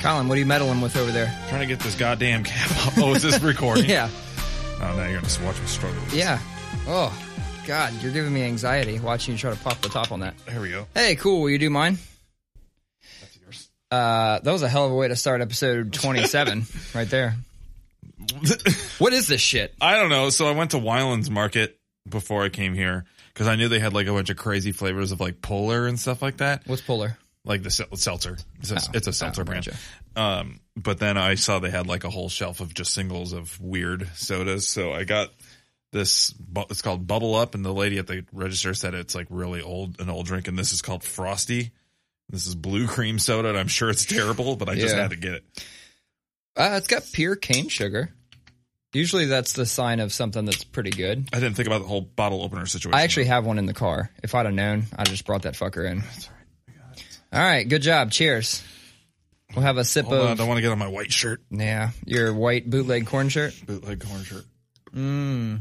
[0.00, 1.32] Colin, what are you meddling with over there?
[1.48, 2.98] Trying to get this goddamn cap off.
[2.98, 3.84] Oh, is this recording?
[3.84, 4.08] Yeah.
[4.80, 6.00] Oh, now you're gonna watch me struggle.
[6.04, 6.14] with.
[6.14, 6.38] Yeah.
[6.86, 7.12] Oh,
[7.66, 10.34] God, you're giving me anxiety watching you try to pop the top on that.
[10.46, 10.86] There we go.
[10.94, 11.42] Hey, cool.
[11.42, 11.98] Will you do mine?
[13.20, 13.68] That's yours.
[13.90, 17.36] Uh, that was a hell of a way to start episode 27 right there.
[18.98, 19.74] What is this shit?
[19.80, 20.28] I don't know.
[20.28, 23.94] So I went to Weiland's Market before I came here because I knew they had
[23.94, 26.62] like a bunch of crazy flavors of like Polar and stuff like that.
[26.66, 27.16] What's Polar?
[27.44, 28.36] Like the seltzer.
[28.60, 28.90] It's a, Oh.
[28.92, 29.64] it's a seltzer Oh, brand.
[29.64, 29.78] gotcha.
[30.14, 33.58] Um, but then I saw they had like a whole shelf of just singles of
[33.60, 34.68] weird sodas.
[34.68, 35.30] So I got
[35.92, 36.34] this.
[36.68, 40.00] It's called Bubble Up, and the lady at the register said it's like really old,
[40.00, 41.70] an old drink, and this is called Frosty.
[42.28, 45.02] This is blue cream soda, and I'm sure it's terrible, but I just Yeah.
[45.02, 45.44] had to get it.
[46.56, 48.12] Uh, it's got pure cane sugar.
[48.92, 51.28] Usually that's the sign of something that's pretty good.
[51.32, 52.94] I didn't think about the whole bottle opener situation.
[52.98, 54.10] I actually have one in the car.
[54.22, 56.02] If I'd have known, I'd just brought that fucker in.
[57.32, 58.10] All right, good job.
[58.10, 58.62] Cheers.
[59.54, 61.40] We'll have a sip Hold on, I don't want to get on my white shirt.
[61.50, 63.54] yeah, your white bootleg Korn shirt.
[63.66, 64.44] Bootleg Korn shirt.
[64.94, 65.60] Mm.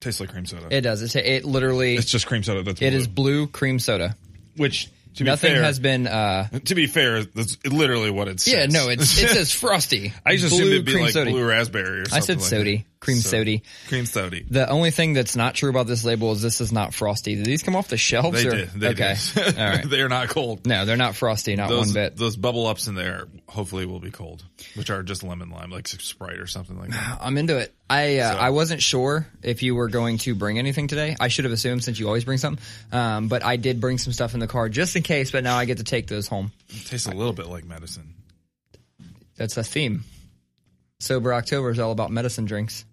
[0.00, 0.66] Tastes like cream soda.
[0.70, 1.02] It does.
[1.14, 2.62] It, it literally it's just cream soda.
[2.64, 2.98] That's it blue.
[2.98, 4.16] is blue cream soda.
[4.56, 6.08] Which to Nothing fair, has been.
[6.08, 8.52] uh to be fair, that's literally what it says.
[8.52, 10.12] Yeah, no, it's it says frosty.
[10.26, 11.30] I just assumed it'd be like soda.
[11.30, 12.16] blue raspberry or something.
[12.16, 12.86] I said like sody.
[13.02, 13.62] Cream So- sody.
[13.88, 14.46] Cream sody.
[14.48, 17.34] The only thing that's not true about this label is this is not frosty.
[17.34, 18.40] Did these come off the shelves?
[18.42, 18.52] They or?
[18.52, 18.70] did.
[18.70, 19.16] They okay.
[19.34, 19.58] did.
[19.58, 19.84] All right.
[19.90, 20.64] they are not cold.
[20.66, 21.56] No, they're not frosty.
[21.56, 22.16] Not Those, one bit.
[22.16, 24.44] those bubble ups in there hopefully will be cold,
[24.76, 27.18] which are just lemon lime, like Sprite or something like that.
[27.20, 27.74] I'm into it.
[27.90, 31.16] I uh, So- I wasn't sure if you were going to bring anything today.
[31.18, 32.64] I should have assumed since you always bring something.
[32.92, 35.32] Um, but I did bring some stuff in the car just in case.
[35.32, 36.52] But now I get to take those home.
[36.68, 38.14] It tastes a little bit like medicine.
[39.36, 40.04] That's a theme.
[41.00, 42.84] Sober October is all about medicine drinks.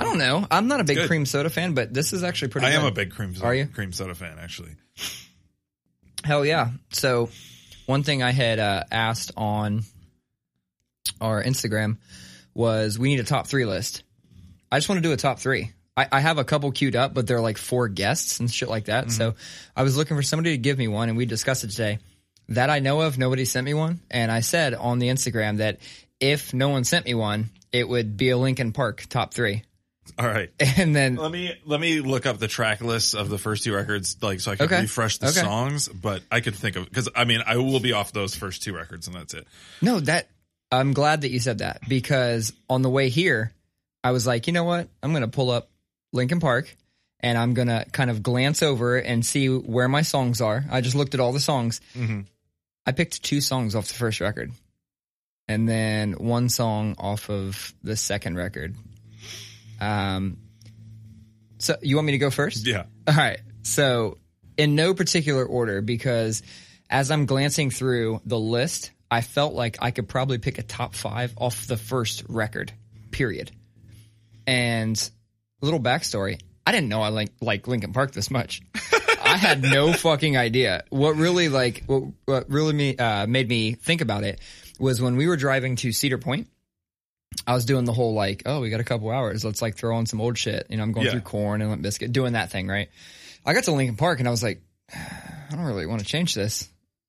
[0.00, 0.46] I don't know.
[0.50, 1.08] I'm not a big good.
[1.08, 2.66] cream soda fan, but this is actually pretty.
[2.68, 3.66] I am a big cream soda, Are you?
[3.66, 4.72] cream soda fan, actually.
[6.24, 6.70] Hell yeah.
[6.90, 7.30] So
[7.86, 9.82] one thing I had uh, asked on
[11.20, 11.98] our Instagram
[12.54, 14.02] was we need a top three list.
[14.70, 15.72] I just want to do a top three.
[15.96, 18.86] I, I have a couple queued up, but they're like four guests and shit like
[18.86, 19.10] that.
[19.10, 19.34] So
[19.76, 21.98] I was looking for somebody to give me one, and we discussed it today.
[22.48, 25.78] That I know of, nobody sent me one, and I said on the Instagram that
[26.20, 29.62] if no one sent me one, it would be a Linkin Park top three.
[30.18, 30.50] All right.
[30.78, 33.74] And then Let me let me look up the track list of the first two
[33.74, 34.80] records, like so I can Okay.
[34.82, 35.40] refresh the Okay.
[35.40, 35.88] songs.
[35.88, 38.74] But I could think of because I mean I will be off those first two
[38.74, 39.46] records and that's it.
[39.82, 40.28] No, that
[40.72, 43.52] I'm glad that you said that because on the way here,
[44.04, 44.88] I was like, you know what?
[45.02, 45.68] I'm going to pull up
[46.12, 46.74] Linkin Park
[47.18, 50.64] and I'm going to kind of glance over and see where my songs are.
[50.70, 51.80] I just looked at all the songs.
[51.96, 52.26] Mhm.
[52.86, 54.52] I picked two songs off the first record
[55.48, 58.74] and then one song off of the second record.
[59.80, 60.38] Um,
[61.58, 62.66] so you want me to go first?
[62.66, 62.84] Yeah.
[63.06, 63.40] All right.
[63.62, 64.18] So,
[64.56, 66.42] in no particular order, because
[66.88, 70.94] as I'm glancing through the list, I felt like I could probably pick a top
[70.94, 72.72] five off the first record,
[73.10, 73.50] period.
[74.46, 75.10] And
[75.62, 78.62] a little backstory I didn't know I like, like Linkin Park this much.
[79.22, 80.84] I had no fucking idea.
[80.90, 84.40] What really like what, what really me, uh, made me think about it
[84.78, 86.48] was when we were driving to Cedar Point.
[87.46, 89.44] I was doing the whole like, oh, we got a couple hours.
[89.44, 90.66] Let's like throw on some old shit.
[90.70, 91.12] You know, I'm going Yeah.
[91.12, 92.88] through Korn and Limp Bizkit, doing that thing, right?
[93.44, 94.60] I got to Linkin Park and I was like,
[94.92, 96.68] I don't really want to change this.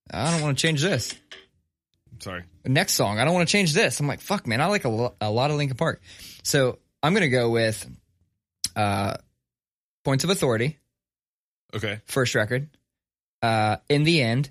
[0.10, 1.14] I don't want to change this.
[2.20, 2.44] Sorry.
[2.66, 4.00] Next song, I don't want to change this.
[4.00, 6.02] I'm like, fuck, man, I like a, lo- a lot of Linkin Park.
[6.44, 7.86] So I'm gonna go with
[8.76, 9.16] uh,
[10.04, 10.78] Points of Authority,
[11.74, 12.00] Okay.
[12.06, 12.70] first record.
[13.42, 14.50] Uh, In the End,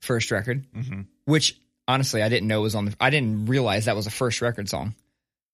[0.00, 0.66] first record.
[0.74, 2.94] hmm which honestly I didn't know was on the.
[3.00, 4.94] I didn't realize that was a first record song.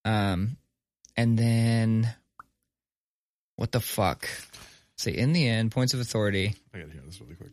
[0.07, 0.57] Um,
[1.17, 2.13] and then
[3.57, 4.29] what the fuck?
[4.95, 6.55] Say in the end, points of authority.
[6.73, 7.51] I gotta hear this really quick.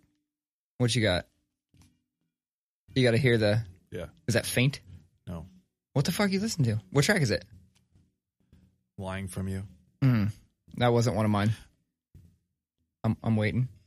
[0.78, 1.26] What you got?
[2.94, 3.60] You got to hear the.
[3.90, 4.06] Yeah.
[4.28, 4.80] Is that faint?
[5.26, 5.46] No.
[5.94, 6.80] What the fuck you listen to?
[6.90, 7.44] What track is it?
[8.98, 9.64] Lying from you.
[10.02, 10.30] Mm,
[10.76, 11.50] that wasn't one of mine.
[13.02, 13.68] I'm I'm waiting.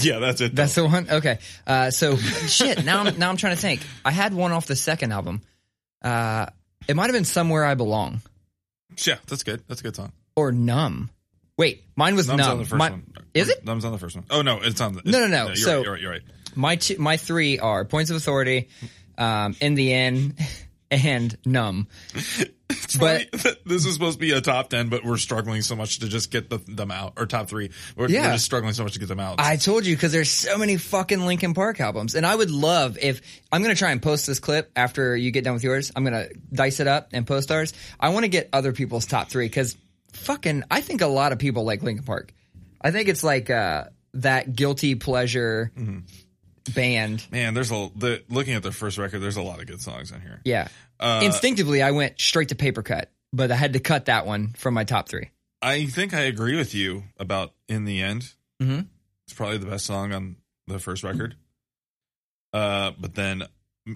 [0.00, 0.54] Yeah, that's it.
[0.54, 1.08] That's the one.
[1.08, 1.38] Okay.
[1.66, 2.16] Uh, so
[2.48, 2.84] shit.
[2.84, 3.80] Now I'm now I'm trying to think.
[4.04, 5.42] I had one off the second album.
[6.02, 6.46] Uh,
[6.88, 8.20] it might have been somewhere I belong.
[9.04, 9.62] yeah, that's good.
[9.68, 10.12] That's a good song.
[10.34, 11.10] or numb.
[11.58, 12.50] Wait, mine was Numb's numb.
[12.50, 13.02] on the first My- one.
[13.32, 13.64] Is it?
[13.64, 14.24] Numb's on the first one.
[14.30, 15.02] Oh no, it's on the.
[15.04, 15.46] No, no, no.
[15.46, 16.00] You're, So- right, you're right.
[16.02, 16.22] You're right.
[16.54, 18.68] My two, my three are points of authority,
[19.18, 20.38] um, in the end,
[20.90, 21.88] and numb.
[22.68, 23.30] It's But-
[23.64, 26.32] this is supposed to be a top ten, but we're struggling so much to just
[26.32, 27.70] get the, them out, or top three.
[27.96, 28.26] We're, Yeah.
[28.26, 29.36] we're just struggling so much to get them out.
[29.40, 32.98] I told you because there's so many fucking Linkin Park albums, and I would love
[33.00, 33.22] if
[33.52, 35.92] I'm gonna try and post this clip after you get done with yours.
[35.94, 37.72] I'm gonna dice it up and post ours.
[38.00, 39.76] I want to get other people's top three because
[40.12, 42.32] fucking, I think a lot of people like Linkin Park.
[42.80, 43.84] I think it's like uh,
[44.14, 45.70] that guilty pleasure.
[46.68, 47.26] Band.
[47.30, 49.20] Man, there's a the, looking at their first record.
[49.20, 50.40] There's a lot of good songs on here.
[50.44, 50.68] Yeah.
[50.98, 54.54] Uh, Instinctively, I went straight to paper cut, but I had to cut that one
[54.56, 55.30] from my top three.
[55.62, 58.32] I think I agree with you about in the end.
[58.62, 58.86] Mhm.
[59.26, 60.36] It's probably the best song on
[60.66, 61.36] the first record.
[62.52, 63.42] Uh, but then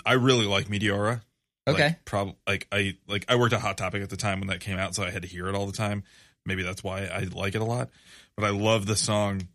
[0.05, 1.23] I really like Meteora.
[1.67, 1.85] Okay.
[1.85, 4.61] Like, prob- like I like I worked at Hot Topic at the time when that
[4.61, 6.03] came out, so I had to hear it all the time.
[6.47, 7.91] Maybe that's why I like it a lot.
[8.37, 9.49] But I love the song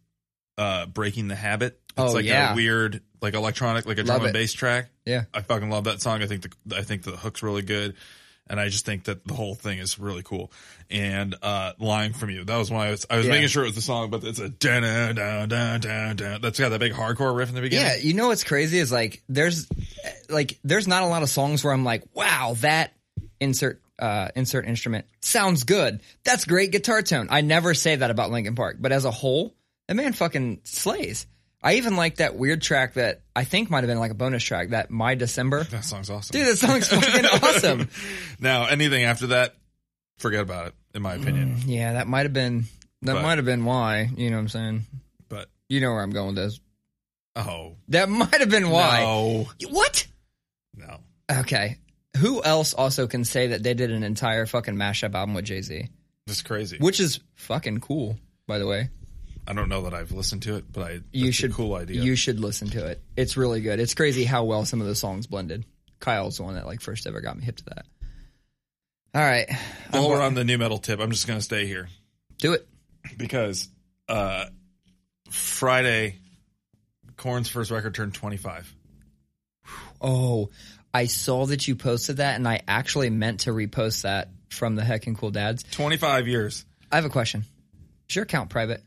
[0.58, 1.80] uh Breaking the Habit.
[1.98, 2.54] It's Oh, like yeah.
[2.54, 4.40] a weird like electronic like a Love drum and it.
[4.40, 4.90] bass track.
[5.06, 5.24] Yeah.
[5.34, 6.22] I fucking love that song.
[6.22, 7.96] I think the I think the hook's really good.
[8.48, 10.52] And I just think that the whole thing is really cool.
[10.92, 12.44] And uh Lying from You.
[12.44, 13.32] That was why I was I was Yeah.
[13.32, 16.38] making sure it was the song, but it's a da da da da da da.
[16.38, 17.86] That's got that big hardcore riff in the beginning.
[17.88, 19.68] Yeah, you know what's crazy is like there's
[20.30, 22.94] like there's not a lot of songs where I'm like, wow, that
[23.40, 26.02] insert uh insert instrument sounds good.
[26.24, 27.28] That's great guitar tone.
[27.32, 29.56] I never say that about Linkin Park, but as a whole,
[29.88, 31.28] that man fucking slays.
[31.64, 34.44] I even like that weird track that I think might have been like a bonus
[34.44, 35.64] track, that My December.
[35.64, 36.34] That song's awesome.
[36.34, 37.90] Dude, that song's fucking awesome.
[38.40, 39.56] Now, anything after that,
[40.20, 41.56] forget about it, in my opinion.
[41.56, 42.66] Mm, yeah, that might have been
[43.02, 44.82] that might have been why, you know what I'm saying?
[45.28, 46.60] But You know where I'm going with this.
[47.36, 49.02] oh That might have been why.
[49.02, 50.08] no, What?
[50.76, 51.00] no.
[51.32, 51.78] Okay.
[52.18, 55.62] Who else also can say that they did an entire fucking mashup album with Jay
[55.62, 55.90] Z?
[56.28, 56.78] That's crazy.
[56.78, 58.18] Which is fucking cool,
[58.48, 58.90] by the way.
[59.48, 62.02] I don't know that I've listened to it, but I You should cool idea.
[62.02, 63.02] You should listen to it.
[63.16, 63.80] It's really good.
[63.80, 65.66] It's crazy how well some of the songs blended.
[66.00, 67.86] Kyle's the one that like first ever got me hip to that.
[69.14, 69.50] All right.
[69.92, 71.88] While I'm- we're on the nu metal tip, I'm just gonna stay here
[72.40, 72.68] do it.
[73.18, 73.70] because
[74.10, 74.46] uh,
[75.30, 76.18] Friday,
[77.18, 78.74] Korn's first record turned 25.
[80.02, 80.50] Oh,
[80.94, 84.84] I saw that you posted that and I actually meant to repost that from the
[84.84, 85.64] Heck and Cool Dads.
[85.72, 86.66] 25 years.
[86.92, 87.44] I have a question.
[88.10, 88.84] Is your account private?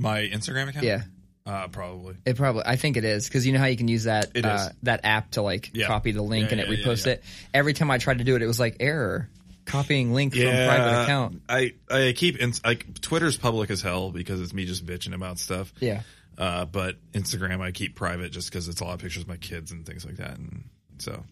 [0.00, 0.84] My Instagram account.
[0.84, 1.02] Yeah.
[1.46, 2.16] uh, probably.
[2.24, 4.44] It probably, I think it is because you know how you can use that It
[4.44, 4.76] uh, is.
[4.82, 5.86] that app to like Yeah.
[5.86, 7.12] copy the link Yeah, and it yeah, yeah, reposts yeah.
[7.14, 7.24] it.
[7.54, 9.28] Every time I tried to do it, it was like error,
[9.64, 11.42] copying link from private account.
[11.48, 15.38] I I keep ins- like Twitter's public as hell because it's me just bitching about
[15.38, 15.72] stuff.
[15.80, 16.02] Yeah,
[16.38, 19.36] Uh, but Instagram I keep private just because it's a lot of pictures of my
[19.36, 20.64] kids and things like that, and
[20.98, 21.24] so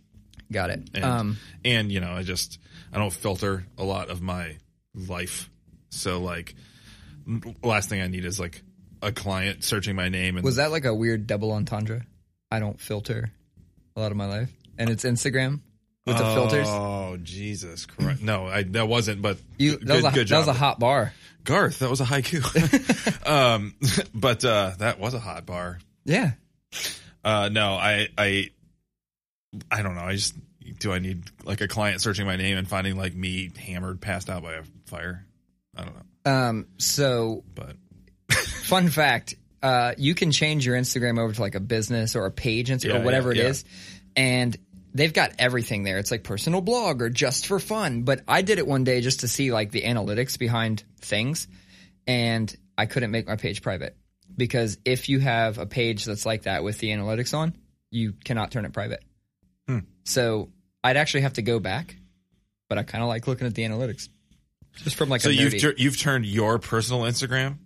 [0.53, 0.89] got it.
[0.95, 2.59] and, um, and you know I just
[2.93, 4.57] I don't filter a lot of my
[4.95, 5.49] life,
[5.91, 6.55] so like
[7.63, 8.63] last thing I need is like
[9.03, 12.07] a client searching my name and was that like a weird double entendre?
[12.51, 13.31] I don't filter
[13.97, 15.61] a lot of my life, and it's Instagram
[16.07, 16.67] with the filters.
[16.71, 18.23] Oh Jesus Christ!
[18.23, 19.21] No, I that wasn't.
[19.23, 21.13] But You good, that was a good that was a hot bar.
[21.45, 21.79] Garth.
[21.79, 23.27] That was a haiku.
[23.29, 23.75] um,
[24.15, 25.79] but uh, that was a hot bar.
[26.05, 26.33] Yeah,
[27.25, 28.51] Uh, no, I, I,
[29.71, 30.03] I don't know.
[30.03, 30.35] I just
[30.79, 30.93] do.
[30.93, 34.43] I need like a client searching my name and finding like me hammered, passed out
[34.43, 35.25] by a fire.
[35.77, 37.77] I don't know, Um, so but
[38.31, 42.31] fun fact, uh, you can change your Instagram over to like a business or a
[42.31, 43.51] page Insta- Yeah, or whatever yeah, it yeah.
[43.51, 43.65] is,
[44.17, 44.57] and
[44.95, 45.99] they've got everything there.
[45.99, 48.03] It's like personal blog or just for fun.
[48.03, 51.49] But I did it one day just to see like the analytics behind things,
[52.07, 53.97] and I couldn't make my page private
[54.37, 57.55] because if you have a page that's like that with the analytics on,
[57.91, 59.03] you cannot turn it private.
[59.67, 59.81] Hmm.
[60.05, 60.51] So
[60.85, 61.97] I'd actually have to go back,
[62.69, 64.09] but I kind of like looking at the analytics.
[64.77, 67.59] Just from like so you've nerdy- you've turned your personal Instagram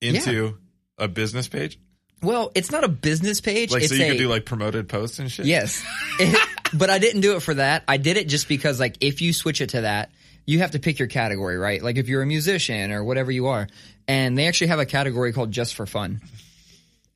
[0.00, 0.58] into
[0.98, 1.78] a business page,
[2.22, 3.70] well, it's not a business page.
[3.70, 5.46] like it's so you a, could do like promoted posts and shit.
[5.46, 5.84] Yes.
[6.20, 6.36] It-
[6.74, 7.84] but I didn't do it for that.
[7.88, 10.10] I did it just because like if you switch it to that,
[10.44, 11.82] you have to pick your category, right?
[11.82, 13.68] Like if you're a musician or whatever you are.
[14.06, 16.20] And they actually have a category called just for fun.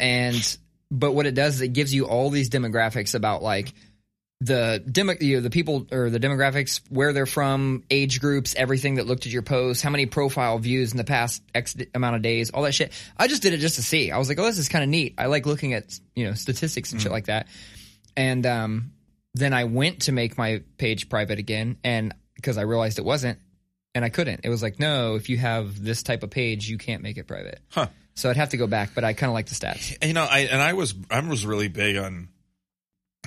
[0.00, 0.56] And
[0.90, 3.72] but what it does is it gives you all these demographics about like
[4.44, 8.96] the demo, you know, the people or the demographics, where they're from, age groups, everything
[8.96, 12.22] that looked at your post, how many profile views in the past X amount of
[12.22, 12.92] days, all that shit.
[13.16, 14.10] I just did it just to see.
[14.10, 15.14] I was like, oh, this is kind of neat.
[15.16, 17.46] I like looking at you know statistics and shit like that.
[18.16, 18.92] And um,
[19.34, 23.38] then I went to make my page private again, and because I realized it wasn't,
[23.94, 24.40] and I couldn't.
[24.42, 27.28] It was like, no, if you have this type of page, you can't make it
[27.28, 27.60] private.
[27.70, 27.86] Huh.
[28.14, 30.04] So I'd have to go back, but I kind of like the stats.
[30.04, 32.28] You know, I and I was I was really big on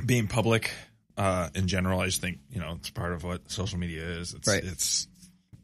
[0.06, 0.72] being public
[1.18, 2.00] uh, in general.
[2.00, 4.34] I just think you know it's part of what social media is.
[4.34, 4.64] It's Right.
[4.64, 5.08] it's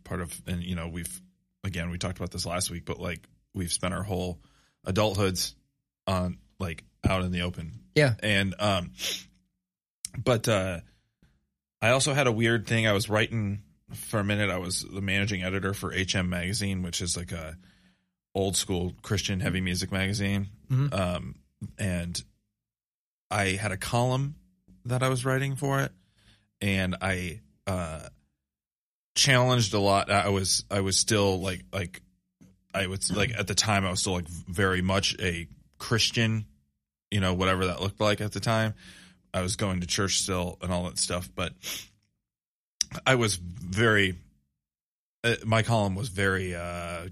[0.04, 1.22] part of and you know we've
[1.64, 3.20] again we talked about this last week, but like
[3.54, 4.40] we've spent our whole
[4.86, 5.54] adulthoods
[6.08, 7.74] on like out in the open.
[7.96, 8.14] Yeah.
[8.22, 8.92] And um,
[10.18, 10.80] but uh,
[11.82, 12.88] I also had a weird thing.
[12.88, 14.50] I was writing for a minute.
[14.50, 17.58] I was the managing editor for HM Magazine, which is like a
[18.34, 20.48] old school Christian heavy music magazine.
[20.70, 20.94] Mhm.
[20.94, 21.36] Um,
[21.78, 22.22] and
[23.30, 24.36] I had a column
[24.86, 25.92] that I was writing for it,
[26.62, 28.08] and I uh,
[29.16, 30.12] challenged a lot.
[30.12, 32.02] I was I was still like like
[32.74, 35.48] I was like at the time I was still like very much a
[35.78, 36.46] Christian
[37.12, 38.74] you know, whatever that looked like at the time.
[39.34, 41.54] I was going to church still and all that stuff, but
[43.06, 44.16] I was very,
[45.24, 47.08] uh, my column was very uh,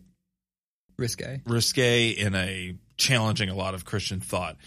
[0.97, 1.41] Risque.
[1.45, 4.57] risque in a challenging a lot of Christian thought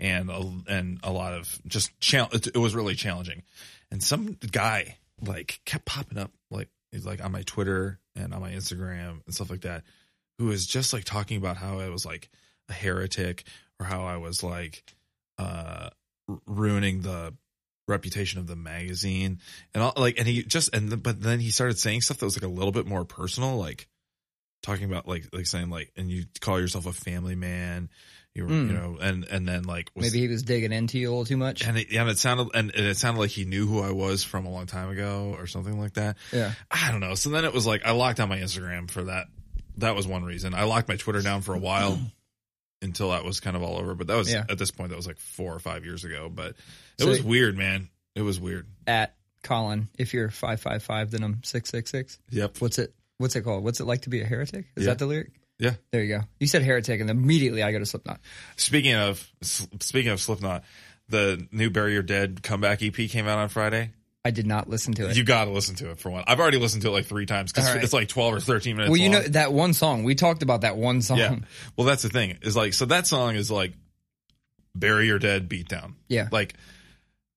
[0.00, 3.42] and a, and a lot of just it, it was really challenging.
[3.90, 8.40] And some guy like kept popping up like he's like on my Twitter and on
[8.40, 9.84] my Instagram and stuff like that,
[10.38, 12.30] who was just like talking about how I was like
[12.68, 13.44] a heretic
[13.78, 14.82] or how I was like
[15.38, 15.90] uh
[16.46, 17.34] ruining the
[17.88, 19.40] reputation of the magazine
[19.74, 22.24] and all like and he just and th- but then he started saying stuff that
[22.24, 23.88] was like a little bit more personal like
[24.62, 27.88] talking about like like saying like and you call yourself a family man
[28.34, 28.68] you Mm.
[28.68, 31.24] you know and and then like was, Maybe he was digging into you a little
[31.24, 31.66] too much.
[31.66, 34.22] and it, and it sounded and, and it sounded like he knew who I was
[34.22, 36.16] from a long time ago or something like that.
[36.32, 36.52] Yeah.
[36.70, 37.14] I don't know.
[37.16, 39.26] So then it was like I locked down my Instagram for that.
[39.78, 40.54] That was one reason.
[40.54, 41.98] I locked my Twitter down for a while
[42.82, 43.94] until that was kind of all over.
[43.94, 44.44] But that was Yeah.
[44.48, 46.28] at this point that was like four or five years ago.
[46.32, 46.50] But
[46.98, 47.88] it So- was weird, man.
[48.14, 48.66] It was weird.
[48.86, 52.18] At Colin, if you're five five five, then I'm six six six.
[52.30, 52.60] Yep.
[52.60, 52.94] What's it?
[53.18, 53.64] What's it called?
[53.64, 54.66] What's it like to be a heretic?
[54.76, 54.90] Is Yeah.
[54.90, 55.32] that the lyric?
[55.60, 55.74] Yeah.
[55.92, 56.24] There you go.
[56.38, 58.18] You said heretic, and immediately I go to Slipknot.
[58.56, 60.64] Speaking of speaking of Slipknot,
[61.08, 63.92] the new Bury Your Dead comeback EP came out on Friday.
[64.24, 65.16] I did not listen to it.
[65.16, 66.24] You got to listen to it for one.
[66.26, 67.82] I've already listened to it like three times because right.
[67.82, 68.90] it's like twelve or thirteen minutes.
[68.90, 69.22] well, you long.
[69.22, 70.62] know that one song we talked about.
[70.62, 71.18] That one song.
[71.18, 71.36] Yeah.
[71.76, 73.74] Well, that's the thing is like, so that song is like
[74.74, 75.94] bury your dead beatdown.
[76.08, 76.28] Yeah.
[76.32, 76.54] Like,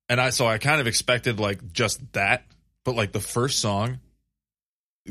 [0.09, 2.45] and I, so I kind of expected like just that,
[2.83, 3.99] but like the first song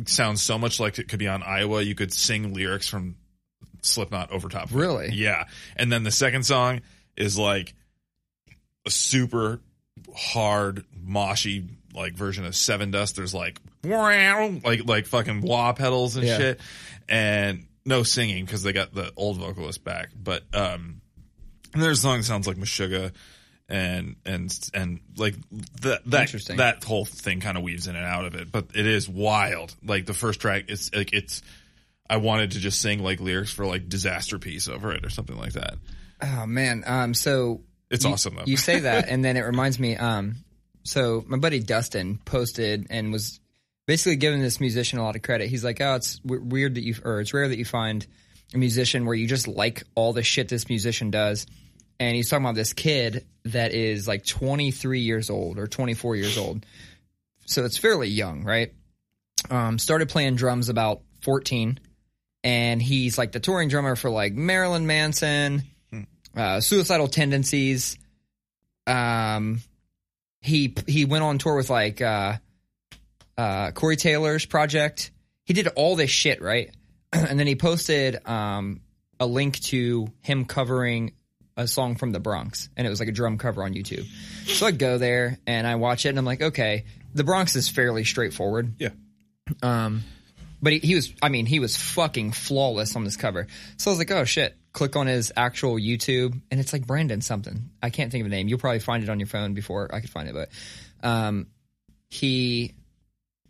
[0.07, 1.83] sounds so much like it could be on Iowa.
[1.83, 3.17] You could sing lyrics from
[3.83, 4.65] Slipknot over top.
[4.65, 4.79] of it.
[4.79, 5.11] Really?
[5.13, 5.45] Yeah.
[5.77, 6.81] And then the second song
[7.17, 7.75] is like
[8.87, 9.61] a super
[10.15, 13.15] hard moshy like version of Sevendust.
[13.17, 16.39] There's like wow, like like fucking wah pedals and Yeah.
[16.39, 16.61] shit,
[17.09, 20.09] and no singing because they got the old vocalist back.
[20.21, 21.01] But um,
[21.75, 23.13] and there's a song that sounds like Meshuggah.
[23.73, 25.35] And and and like
[25.81, 28.85] that that that whole thing kind of weaves in and out of it, but it
[28.87, 29.75] is wild.
[29.83, 31.41] Like the first track, it's like it's.
[32.11, 35.39] I wanted to just sing like lyrics for like disaster piece over it or something
[35.39, 35.77] like that.
[36.21, 36.85] Oh man.
[36.87, 37.15] Um.
[37.15, 38.43] So It's you, awesome though.
[38.45, 39.97] You say that, and then it reminds me.
[39.97, 40.37] Um,
[40.83, 43.41] so my buddy Dustin posted and was
[43.87, 45.49] basically giving this musician a lot of credit.
[45.49, 48.07] He's like, "Oh, it's w- weird that you, or it's rare that you find
[48.53, 51.47] a musician where you just like all the shit this musician does."
[52.03, 56.37] And he's talking about this kid that is like 23 years old or 24 years
[56.37, 56.67] old,
[57.47, 58.73] so it's fairly young, right?
[59.49, 61.79] Um, started playing drums about 14,
[62.43, 65.63] and he's like the touring drummer for like Marilyn Manson
[66.37, 67.97] uh, suicidal tendencies.
[68.85, 69.61] Um,
[70.41, 72.39] he he went on tour with like uh,
[73.39, 75.13] uh, Corey Taylor's project.
[75.45, 76.75] He did all this shit right,
[77.13, 78.81] and then he posted um,
[79.21, 81.13] a link to him covering
[81.57, 84.07] a song from the Bronx, and it was like a drum cover on YouTube.
[84.47, 87.69] So I go there and I watch it, and I'm like, okay, the Bronx is
[87.69, 88.75] fairly straightforward.
[88.79, 88.91] yeah.
[89.63, 90.03] Um,
[90.63, 93.49] but he, he was, I mean, he was fucking flawless on this cover.
[93.77, 94.57] So I was like, oh shit.
[94.73, 97.69] Click on his actual YouTube, and it's like Brandon something.
[97.83, 98.49] I can't think of a name.
[98.49, 100.35] You'll probably find it on your phone before I could find it.
[100.35, 100.49] But
[101.07, 101.49] um,
[102.09, 102.73] he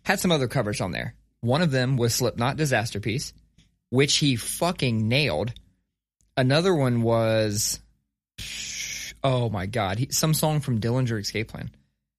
[0.05, 1.15] had some other covers on there.
[1.41, 3.35] One of them was Slipknot Disasterpiece,
[3.91, 5.53] which he fucking nailed.
[6.37, 7.79] Another one was,
[9.25, 11.71] oh my god, he, some song from Dillinger Escape Plan,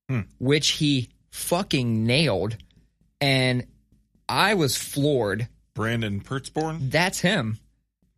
[0.10, 0.22] Hmm.
[0.39, 2.58] which he fucking nailed,
[3.22, 3.65] and
[4.30, 5.48] I was floored.
[5.74, 6.92] Brandon Pertzborn.
[6.92, 7.58] That's him.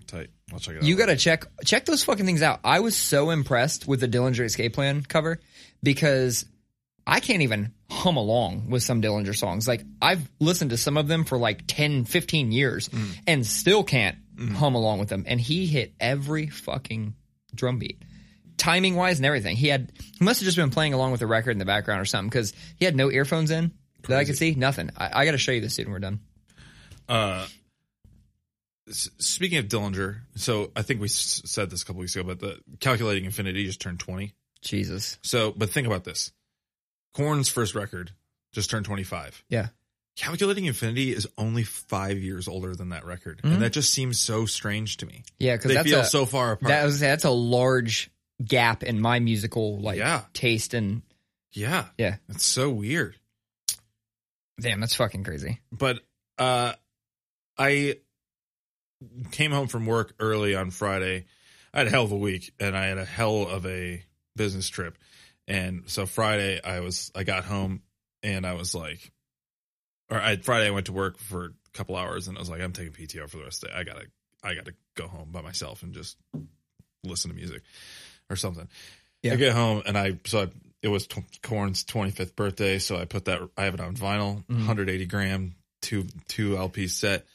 [0.07, 0.29] Tight.
[0.53, 0.83] I'll check it out.
[0.83, 2.59] You got to check check those fucking things out.
[2.63, 5.39] I was so impressed with the Dillinger Escape Plan cover
[5.81, 6.45] because
[7.07, 9.67] I can't even hum along with some Dillinger songs.
[9.67, 12.89] Like I've listened to some of them for like 10, 15 years
[13.25, 15.23] and still can't hum along with them.
[15.27, 17.15] And he hit every fucking
[17.55, 18.01] drum beat.
[18.57, 19.55] Timing wise and everything.
[19.57, 22.01] He had he must have just been playing along with the record in the background
[22.01, 23.71] or something because he had no earphones in
[24.07, 24.55] that I could see.
[24.55, 24.91] Nothing.
[24.95, 26.19] I, I got to show you this dude when we're done.
[27.09, 27.45] Uh,
[28.89, 32.39] speaking of Dillinger, so I think we s- said this a couple weeks ago, but
[32.39, 34.33] the Calculating Infinity just turned 20.
[34.61, 35.17] Jesus.
[35.21, 36.31] So, but think about this.
[37.13, 38.11] Korn's first record
[38.53, 39.43] just turned 25.
[39.49, 39.67] Yeah.
[40.15, 43.41] Calculating Infinity is only five years older than that record.
[43.43, 43.53] Mhm.
[43.53, 45.23] And that just seems so strange to me.
[45.39, 46.69] Yeah, because They that's feel a, so far apart.
[46.69, 48.09] That was that's a large
[48.43, 50.23] gap in my musical like Yeah.
[50.33, 51.01] taste and
[51.53, 51.87] yeah.
[51.97, 52.17] yeah.
[52.29, 53.15] It's so weird.
[54.59, 55.59] Damn, that's fucking crazy.
[55.71, 55.99] but
[56.37, 56.73] uh
[57.57, 57.95] i
[59.31, 61.23] came home from work early on friday
[61.73, 64.03] i had a hell of a week and i had a hell of a
[64.35, 64.97] business trip
[65.47, 67.81] and so friday i was i got home
[68.23, 69.13] and i was like
[70.09, 72.61] or I, friday i went to work for a couple hours and i was like
[72.61, 74.05] i'm taking pto for the rest of the day i gotta
[74.43, 76.17] i gotta go home by myself and just
[77.03, 77.61] listen to music
[78.29, 78.67] or something.
[79.21, 79.33] Yeah.
[79.33, 80.47] I get home and I so I,
[80.81, 84.43] it was t- Korn's 25th birthday, so I put that I have it on vinyl,
[84.45, 84.57] Mm-hmm.
[84.57, 87.25] 180 gram, two two LP set,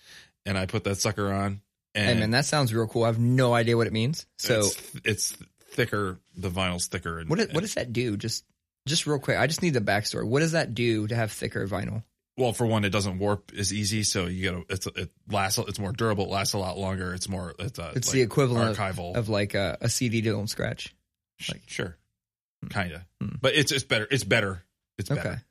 [0.46, 1.60] and I put that sucker on.
[1.94, 3.04] Hey And man, that sounds real cool.
[3.04, 4.26] I have no idea what it means.
[4.38, 5.36] So it's, it's
[5.72, 6.18] thicker.
[6.36, 7.18] The vinyl's thicker.
[7.18, 8.16] And, what what does that do?
[8.16, 8.44] Just
[8.86, 9.38] just real quick.
[9.38, 10.24] I just need the backstory.
[10.26, 12.02] What does that do to have thicker vinyl?
[12.40, 15.58] Well, for one, it doesn't warp as easy, so you gotta it's it lasts.
[15.58, 16.24] It's more durable.
[16.24, 17.14] It lasts a lot longer.
[17.14, 17.54] It's more.
[17.58, 19.14] It's a, It's like the equivalent archival.
[19.16, 20.94] of like a, a CD don't scratch.
[21.38, 21.96] Sh- sure,
[22.70, 23.36] kind of, Hmm.
[23.40, 24.08] but it's it's better.
[24.10, 24.62] It's better.
[24.98, 25.42] It's better.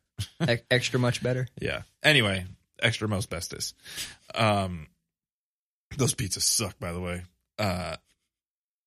[0.41, 1.47] Okay, e- extra much better.
[1.61, 1.83] Yeah.
[2.03, 2.45] Anyway,
[2.81, 3.75] extra most bestest.
[4.35, 4.87] Um,
[5.97, 7.23] those pizzas suck, by the way.
[7.57, 7.95] Uh,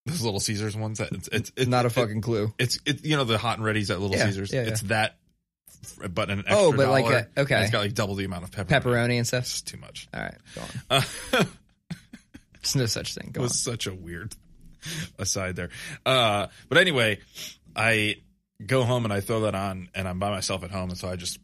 [0.06, 0.99] those Little Caesars ones.
[0.99, 2.52] That it's it's, it's Not a it- fucking clue.
[2.59, 4.52] It's it, you know the hot and ready's at Little Yeah, Caesars.
[4.52, 4.68] yeah, yeah.
[4.68, 5.16] It's that,
[6.11, 7.55] but an extra Oh, but like a- okay.
[7.55, 8.83] and It's got like double the amount of pepperoni.
[8.83, 9.43] Pepperoni and stuff.
[9.45, 10.09] It's too much.
[10.15, 10.69] All right, go on.
[10.91, 11.43] Uh,
[12.62, 13.31] There's no such thing.
[13.33, 13.45] Go on.
[13.45, 14.35] was such a weird
[15.19, 15.71] aside there.
[16.07, 17.19] Uh, but anyway,
[17.75, 18.17] I
[18.65, 21.09] go home and I throw that on, and I'm by myself at home, and so
[21.09, 21.39] I just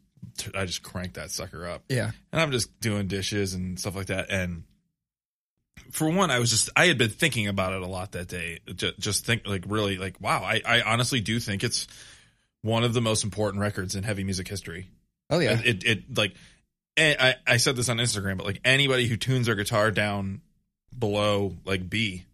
[0.55, 1.83] I just crank that sucker up.
[1.89, 2.11] Yeah.
[2.31, 4.29] and I'm just doing dishes and stuff like that.
[4.29, 4.63] And
[5.91, 8.59] for one, I was just I had been thinking about it a lot that day.
[8.73, 10.41] Just, just think like really like wow.
[10.43, 11.87] I I honestly do think it's
[12.61, 14.89] one of the most important records in heavy music history.
[15.29, 15.59] Oh yeah.
[15.63, 16.33] It it like
[16.97, 20.41] and I I said this on Instagram, but like anybody who tunes their guitar down
[20.97, 22.25] below like B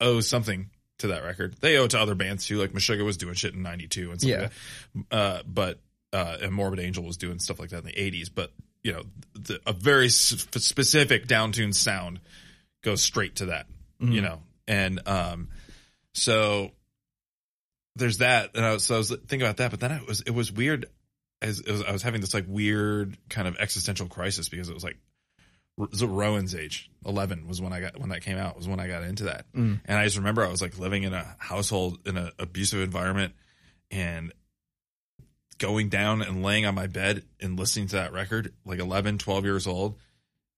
[0.00, 1.56] owes something to that record.
[1.60, 2.58] They owe it to other bands too.
[2.58, 4.40] Like Meshuggah was doing shit in '92 and stuff Yeah.
[4.40, 5.04] like.
[5.10, 5.78] Uh, but
[6.12, 8.30] uh, and Morbid Angel was doing stuff like that in the '80s.
[8.34, 9.02] But you know,
[9.34, 12.20] the, a very s- specific downtuned sound
[12.82, 13.66] goes straight to that.
[14.00, 14.12] Mhm.
[14.14, 15.48] You know, and um,
[16.14, 16.70] so
[17.96, 18.50] there's that.
[18.54, 20.52] And I was, so I was thinking about that, but then it was it was
[20.52, 20.86] weird.
[21.42, 24.74] As it was, I was having this like weird kind of existential crisis because it
[24.74, 24.98] was like
[25.78, 26.90] it was Rowan's age.
[27.04, 28.56] Eleven was when I got when that came out.
[28.56, 29.46] Was when I got into that.
[29.52, 29.80] Mm.
[29.84, 33.34] And I just remember I was like living in a household in an abusive environment
[33.90, 34.32] and
[35.58, 39.44] going down and laying on my bed and listening to that record like 11 12
[39.44, 39.98] years old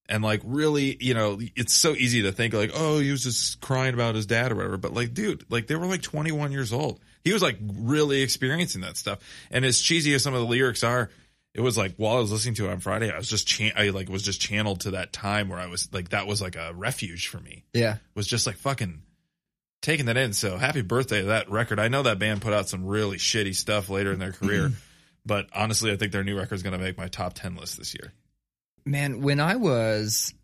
[0.08, 3.60] and like really you know it's so easy to think like oh he was just
[3.60, 6.72] crying about his dad or whatever but like dude like they were like 21 years
[6.72, 9.18] old he was like really experiencing that stuff
[9.50, 11.10] and as cheesy as some of the lyrics are
[11.54, 13.72] it was like while I was listening to it on Friday, I was just chan-
[13.74, 16.54] I like was just channeled to that time where I was like that was like
[16.56, 17.96] a refuge for me Yeah.
[18.14, 19.02] was just like fucking
[19.82, 20.32] taking that in.
[20.34, 21.80] So happy birthday to that record.
[21.80, 24.72] I know that band put out some really shitty stuff later in their career,
[25.26, 27.78] but honestly, I think their new record is going to make my top 10 list
[27.78, 28.12] this year.
[28.84, 30.34] Man, when I was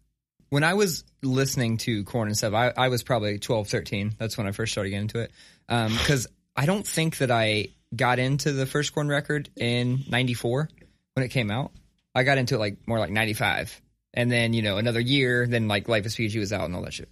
[0.50, 4.14] when I was listening to Korn and stuff, I, I was probably 12, 13.
[4.18, 5.32] That's when I first started getting into it.
[5.68, 6.26] Um, because
[6.56, 10.68] I don't think that I got into the first Korn record in 94
[11.14, 11.72] when it came out.
[12.14, 13.80] I got into it like more like 95.
[14.12, 16.82] And then, you know, another year, then like Life is Peachy was out and all
[16.82, 17.08] that shit.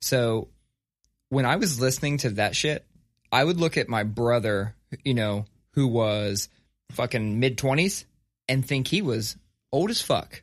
[0.00, 0.48] So
[1.28, 2.86] when I was listening to that shit,
[3.32, 6.48] I would look at my brother, you know, who was
[6.92, 8.04] fucking mid 20s
[8.48, 9.36] and think he was
[9.72, 10.42] old as fuck.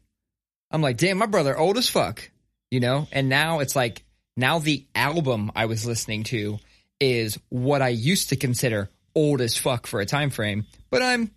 [0.70, 2.30] I'm like, damn, my brother old as fuck,
[2.70, 3.08] you know?
[3.12, 4.04] And now it's like,
[4.36, 6.60] now the album I was listening to
[7.02, 11.32] is what I used to consider old as fuck for a time frame, but I'm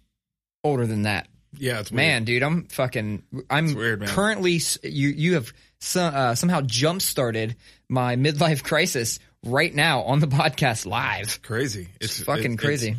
[0.63, 1.27] older than that.
[1.57, 3.23] Yeah, it's Man, dude, I'm fucking.
[3.49, 4.09] I'm weird, man.
[4.09, 4.61] currently.
[4.83, 7.57] You you have some, uh, somehow jump started
[7.89, 11.41] my midlife crisis right now on the podcast live.
[11.43, 11.89] crazy.
[12.01, 12.97] It's, fucking crazy.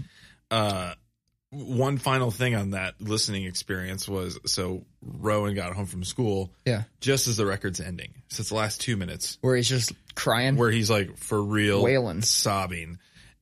[0.52, 0.94] uh,
[1.56, 6.84] one final thing on that listening experience was so Rowan got home from school yeah,
[7.02, 8.14] just as the record's ending.
[8.30, 10.58] So it's the last two minutes where he's just crying.
[10.58, 12.22] where he's like for real Wailing.
[12.22, 13.00] sobbing.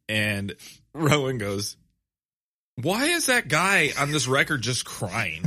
[0.08, 0.56] And
[0.94, 1.76] Rowan goes,
[2.82, 5.44] Why is that guy on this record just crying?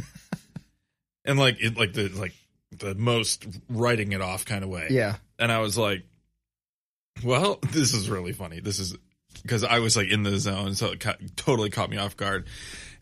[1.24, 2.32] and like it like the like
[2.76, 4.88] the most writing it off kind of way.
[4.90, 6.04] yeah, And I was like,
[7.24, 8.60] Well, this is really funny.
[8.60, 8.96] This is
[9.42, 12.46] because I was like in the zone, so it ca- totally caught me off guard.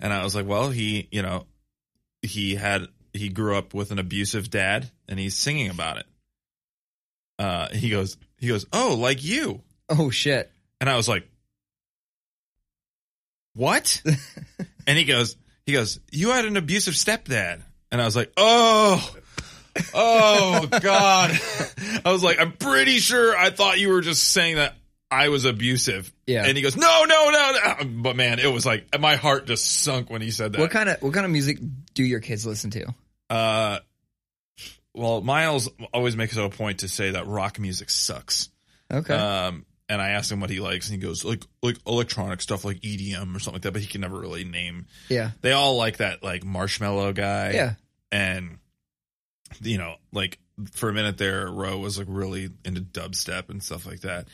[0.01, 1.47] And I was like, Well, he, you know,
[2.23, 6.07] he had he grew up with an abusive dad and he's singing about it.
[7.38, 10.51] Uh he goes he goes, "Oh, like you." oh shit.
[10.81, 11.27] And I was like,
[13.55, 14.03] "What?"
[14.87, 19.14] and he goes, "He goes, you had an abusive stepdad." And I was like, "Oh,
[19.94, 21.31] oh God!"
[22.05, 24.75] I was like, "I'm pretty sure I thought you were just saying that
[25.11, 26.45] I was abusive." Yeah.
[26.47, 29.64] And he goes, "No, no, no!" no." But man, it was like my heart just
[29.83, 30.61] sunk when he said that.
[30.61, 31.59] What kind of what kind of music
[31.95, 32.95] do your kids listen to?
[33.31, 33.79] Uh,
[34.95, 38.49] well, Miles always makes it a point to say that rock music sucks.
[38.93, 39.14] Okay.
[39.14, 42.64] Um, and I asked him what he likes, and he goes like like electronic stuff
[42.64, 44.87] like EDM or something like that, but he can never really name.
[45.09, 45.31] yeah.
[45.40, 47.53] They all like that like Marshmello guy.
[47.53, 47.75] Yeah.
[48.12, 48.59] and
[49.61, 50.38] you know, like
[50.73, 54.29] for a minute there, Roe was like really into dubstep and stuff like that.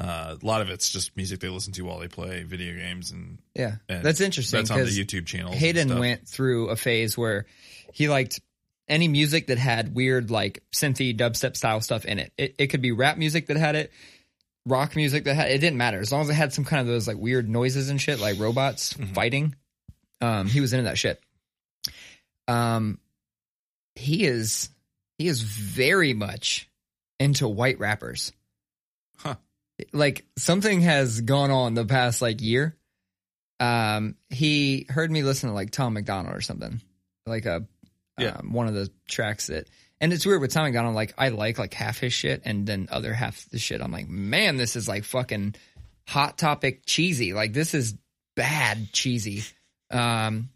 [0.00, 3.10] Uh, a lot of it's just music they listen to while they play video games,
[3.10, 4.60] and, Yeah, and that's interesting.
[4.60, 5.52] That's on the YouTube channel.
[5.52, 7.44] Hayden went through a phase where
[7.92, 8.40] he liked
[8.88, 12.32] any music that had weird like synthy dubstep style stuff in it.
[12.38, 13.92] It, it could be rap music that had it,
[14.66, 16.86] rock music that had it didn't matter as long as it had some kind of
[16.86, 19.14] those like weird noises and shit like robots Mhm.
[19.14, 19.54] fighting.
[20.22, 21.20] Um, he was into that shit.
[22.48, 22.98] Um,
[23.94, 24.70] he is
[25.18, 26.68] he is very much
[27.20, 28.32] into white rappers.
[29.18, 29.36] Huh.
[29.92, 32.76] Like something has gone on the past like year.
[33.60, 36.80] Um, he heard me listen to like Tom MacDonald or something,
[37.26, 37.64] like a
[38.18, 38.36] Yeah.
[38.38, 39.68] um, one of the tracks that.
[40.00, 40.96] And it's weird with Tom MacDonald.
[40.96, 43.80] Like I like like half his shit, and then other half the shit.
[43.80, 45.54] I'm like, man, this is like fucking
[46.08, 47.32] hot topic cheesy.
[47.34, 47.94] Like this is
[48.34, 49.44] bad cheesy.
[49.92, 50.48] Um,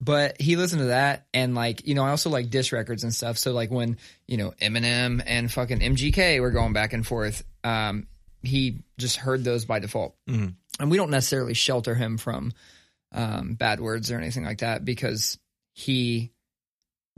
[0.00, 3.12] but he listened to that, and like you know, I also like diss records and
[3.12, 3.38] stuff.
[3.38, 3.96] So like when
[4.28, 8.06] you know Eminem and fucking MGK were going back and forth, um,
[8.46, 10.14] he just heard those by default.
[10.28, 10.54] Mhm.
[10.80, 12.52] And we don't necessarily shelter him from
[13.12, 15.38] um, bad words or anything like that because
[15.72, 16.32] he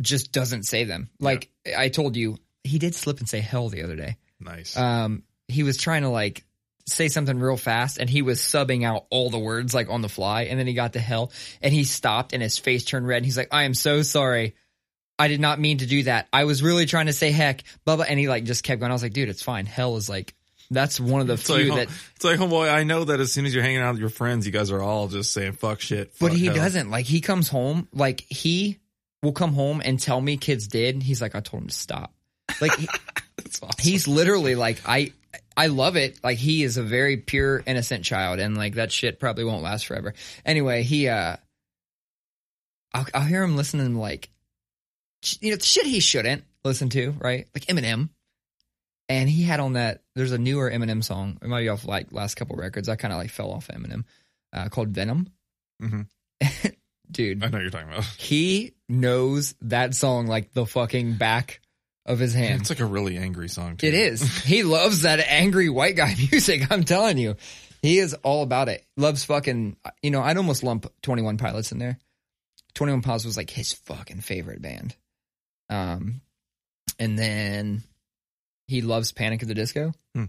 [0.00, 1.10] just doesn't say them.
[1.18, 4.16] Like I told you, he did slip and say hell the other day.
[4.40, 4.76] nice.
[4.76, 6.44] Um, he was trying to like
[6.86, 10.08] say something real fast and he was subbing out all the words like on the
[10.08, 13.16] fly and then he got to hell and he stopped and his face turned red
[13.18, 14.54] and he's like, I am so sorry.
[15.18, 16.28] I did not mean to do that.
[16.32, 18.90] I was really trying to say heck, blah blah and he like just kept going.
[18.90, 19.66] I was like, dude, it's fine.
[19.66, 20.34] Hell is like
[20.70, 23.32] that's one of the it's few like, that it's like, homeboy, I know that as
[23.32, 25.80] soon as you're hanging out with your friends, you guys are all just saying fuck
[25.80, 26.12] shit.
[26.20, 26.54] But he hell.
[26.54, 26.90] doesn't.
[26.90, 28.78] Like he comes home, like he
[29.22, 31.02] will come home and tell me kids did.
[31.02, 32.12] He's like, I told him to stop.
[32.60, 32.88] Like he,
[33.62, 33.70] awesome.
[33.80, 35.12] he's literally like, I
[35.56, 36.20] I love it.
[36.22, 39.86] Like he is a very pure, innocent child, and like that shit probably won't last
[39.86, 40.14] forever.
[40.44, 41.36] Anyway, he uh,
[42.92, 44.30] I'll, I'll hear him listening like,
[45.40, 47.48] you know, shit he shouldn't listen to, right?
[47.54, 48.10] Like Eminem.
[49.08, 50.02] And he had on that.
[50.14, 51.38] There's a newer Eminem song.
[51.40, 52.88] It might be off like last couple records.
[52.88, 54.04] I kind of like fell off Eminem,
[54.52, 55.28] uh, called Venom.
[55.82, 56.06] Mhm.
[57.10, 58.04] Dude, I know you're talking about.
[58.18, 61.60] he knows that song like the fucking back
[62.04, 62.60] of his hand.
[62.60, 63.76] It's like a really angry song.
[63.76, 63.86] Too.
[63.86, 64.22] It is.
[64.44, 66.70] He loves that angry white guy music.
[66.70, 67.36] I'm telling you,
[67.80, 68.84] he is all about it.
[68.96, 69.76] Loves fucking.
[70.02, 71.98] You know, I'd almost lump Twenty One Pilots in there.
[72.74, 74.94] Twenty One Pilots was like his fucking favorite band.
[75.70, 76.20] Um,
[76.98, 77.82] and then
[78.68, 79.92] he loves Panic at the Disco.
[80.14, 80.26] Hmm.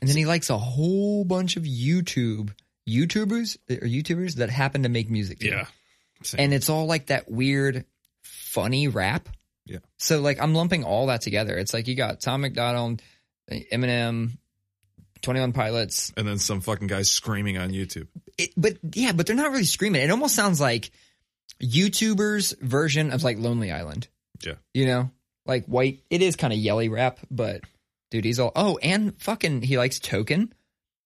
[0.00, 2.50] And then he likes a whole bunch of YouTube
[2.88, 5.40] YouTubers or YouTubers that happen to make music.
[5.40, 5.48] too.
[5.48, 5.66] Yeah.
[6.22, 6.40] Same.
[6.40, 7.84] and it's all like that weird,
[8.22, 9.28] funny rap.
[9.66, 9.78] Yeah.
[9.98, 11.56] So like I'm lumping all that together.
[11.56, 13.02] It's like you got Tom MacDonald,
[13.50, 14.32] Eminem,
[15.22, 16.12] Twenty One Pilots.
[16.16, 18.06] and then some fucking guys screaming on YouTube.
[18.38, 20.02] It, but yeah, but they're not really screaming.
[20.02, 20.90] It almost sounds like
[21.62, 24.08] YouTubers' version of like Lonely Island.
[24.44, 24.54] Yeah.
[24.74, 25.10] You know,
[25.46, 26.00] like white.
[26.10, 27.62] It is kind of yelly rap, but
[28.10, 30.52] dude, he's all oh, and fucking he likes Token,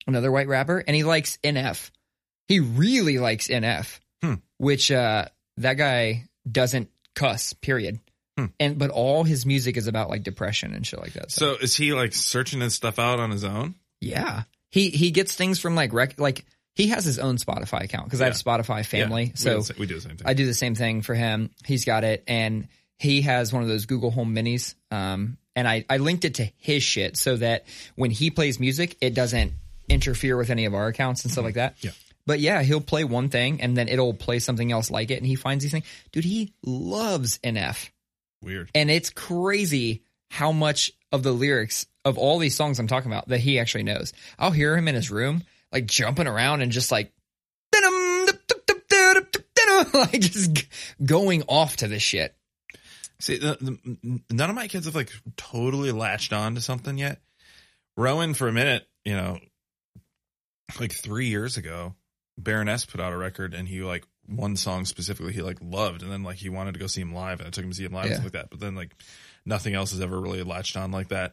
[0.07, 1.91] another white rapper, and he likes NF.
[2.47, 4.35] He really likes NF, Hmm.
[4.59, 5.27] which uh
[5.59, 7.53] that guy doesn't cuss.
[7.53, 8.01] Period.
[8.37, 8.47] Hmm.
[8.61, 11.31] And but all his music is about like depression and shit like that.
[11.31, 13.75] So is he like searching his stuff out on his own?
[14.01, 14.45] Yeah.
[14.71, 18.21] He he gets things from like rec like he has his own Spotify account because
[18.21, 19.25] I have Spotify family.
[19.25, 20.27] Yeah, so do the sa- we do the same thing.
[20.29, 21.51] I do the same thing for him.
[21.67, 24.75] He's got it and he has one of those Google Home Minis.
[24.91, 27.65] Um and I, I linked it to his shit so that
[27.97, 29.55] when he plays music, it doesn't
[29.89, 31.75] interfere with any of our accounts and stuff like that.
[31.81, 31.91] Yeah.
[32.27, 35.27] But yeah, he'll play one thing and then it'll play something else like it and
[35.27, 35.87] he finds these things.
[36.13, 37.91] Dude, he loves NF.
[38.43, 38.71] Weird.
[38.75, 43.29] And it's crazy how much of the lyrics of all these songs I'm talking about
[43.29, 44.13] that he actually knows.
[44.39, 47.13] I'll hear him in his room, like jumping around and just like,
[49.95, 50.67] like just
[51.05, 52.35] going off to this shit.
[53.21, 57.21] See, the, the, none of my kids have like totally latched on to something yet.
[57.97, 59.39] Rowan, for a minute, you know,
[60.79, 61.95] like three years ago,
[62.37, 66.13] Baroness put out a record, and he like one song specifically he like loved, and
[66.13, 67.85] then like he wanted to go see him live, and I took him to see
[67.85, 68.51] him live and stuff like that.
[68.51, 68.95] But then like
[69.45, 71.33] nothing else has ever really latched on like that.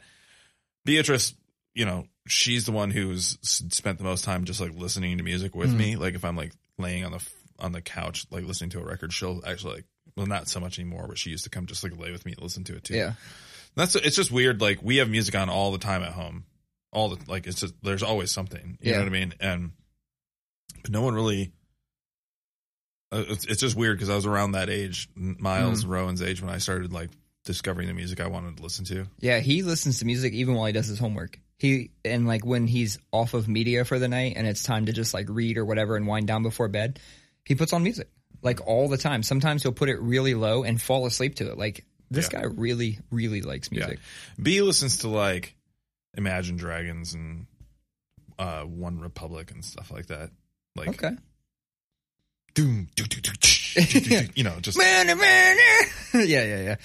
[0.86, 1.36] Beatrice,
[1.76, 5.54] you know, she's the one who's spent the most time just like listening to music
[5.56, 5.78] with Mhm.
[5.78, 5.96] me.
[5.98, 7.24] Like if I'm like laying on the
[7.60, 10.80] on the couch like listening to a record, she'll actually like well not so much
[10.80, 12.84] anymore, but she used to come just like lay with me and listen to it
[12.84, 12.96] too.
[12.96, 13.14] Yeah.
[13.76, 14.62] That's it's just weird.
[14.62, 16.46] Like we have music on all the time at home,
[16.94, 18.78] all the like it's just there's always something.
[18.82, 18.98] You Yeah.
[18.98, 19.34] know what I mean?
[19.40, 19.72] And
[20.82, 21.52] but no one really.
[23.12, 25.92] Uh, it's, it's just weird because I was around that age, Miles Mm-hmm.
[25.92, 27.10] Rowan's age, when I started like
[27.46, 29.06] discovering the music I wanted to listen to.
[29.20, 29.40] Yeah.
[29.40, 31.40] He listens to music even while he does his homework.
[31.58, 34.94] He, and like when he's off of media for the night and it's time to
[34.94, 37.00] just like read or whatever and wind down before bed,
[37.46, 38.10] he puts on music
[38.46, 39.24] like all the time.
[39.24, 41.58] Sometimes he'll put it really low and fall asleep to it.
[41.58, 42.40] Like this Yeah.
[42.42, 44.00] guy really, really likes music.
[44.42, 45.56] B listens to like
[46.16, 47.48] Imagine Dragons and
[48.40, 50.30] uh, One Republic and stuff like that.
[50.78, 51.12] Like, Okay.
[52.54, 55.58] doom, doo, doo, doo, you know, just Man, man.
[56.14, 56.76] yeah, yeah, yeah.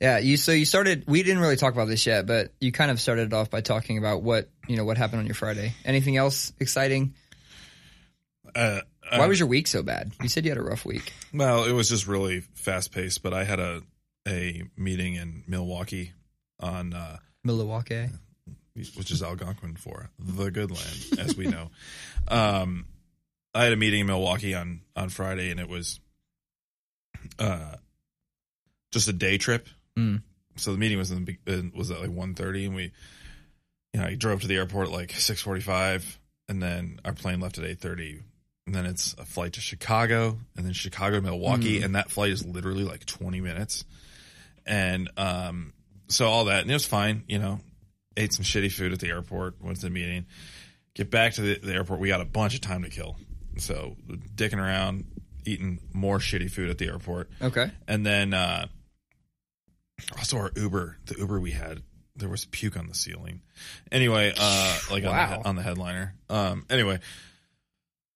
[0.00, 2.90] Yeah, you so you started we didn't really talk about this yet, but you kind
[2.92, 5.74] of started it off by talking about what, you know, what happened on your Friday.
[5.84, 7.14] Anything else exciting?
[8.54, 10.12] uh, Why was your week so bad?
[10.22, 11.12] You said you had a rough week.
[11.32, 13.82] Well, it was just really fast paced, but I had a
[14.26, 16.12] a meeting in Milwaukee
[16.60, 18.08] on uh, Milwaukee.
[18.74, 21.70] which is Algonquin for the good land, as we know.
[22.30, 22.84] Um,
[23.54, 25.98] I had a meeting in Milwaukee on on Friday, and it was
[27.38, 27.76] uh,
[28.92, 29.66] just a day trip.
[29.96, 30.22] Mm.
[30.56, 32.92] So the meeting was in the, was at like 1.30 and we,
[33.92, 36.18] you know, I drove to the airport at like six forty five,
[36.48, 38.20] and then our plane left at eight thirty.
[38.68, 42.32] And then it's a flight to Chicago, and then Chicago to Milwaukee, and that flight
[42.32, 43.86] is literally like twenty minutes.
[44.66, 45.72] And um,
[46.08, 47.24] so all that, and it was fine.
[47.28, 47.60] You know,
[48.14, 49.54] ate some shitty food at the airport.
[49.62, 50.26] Went to the meeting.
[50.92, 51.98] Get back to the, the airport.
[51.98, 53.16] We got a bunch of time to kill.
[53.56, 53.96] So
[54.36, 55.06] dicking around,
[55.46, 57.70] eating more shitty food at the airport, Okay.
[57.88, 58.66] and then uh,
[60.18, 61.82] also our Uber, the Uber we had,
[62.16, 63.40] there was puke on the ceiling.
[63.90, 66.14] Anyway, uh, like on, the, on the headliner.
[66.28, 67.00] Um, anyway,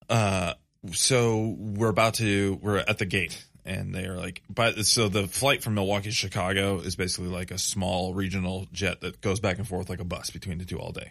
[0.08, 0.54] uh,
[0.92, 5.26] so we're about to we're at the gate, and they are like, but so the
[5.26, 9.58] flight from Milwaukee to Chicago is basically like a small regional jet that goes back
[9.58, 11.08] and forth like a bus between the two all day,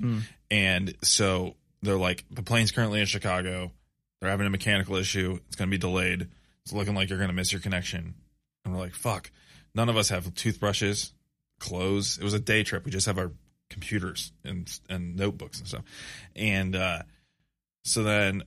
[0.50, 3.72] and so they're like, the plane's currently in Chicago.
[4.20, 5.40] They're having a mechanical issue.
[5.48, 6.28] It's going to be delayed.
[6.64, 8.14] It's looking like you're going to miss your connection.
[8.64, 9.32] And we're like, fuck.
[9.74, 11.12] None of us have toothbrushes,
[11.60, 12.20] clothes.
[12.20, 12.86] It was a day trip.
[12.86, 13.32] We just have our
[13.72, 15.84] computers and and notebooks and stuff.
[16.36, 17.02] And uh,
[17.84, 18.44] so then,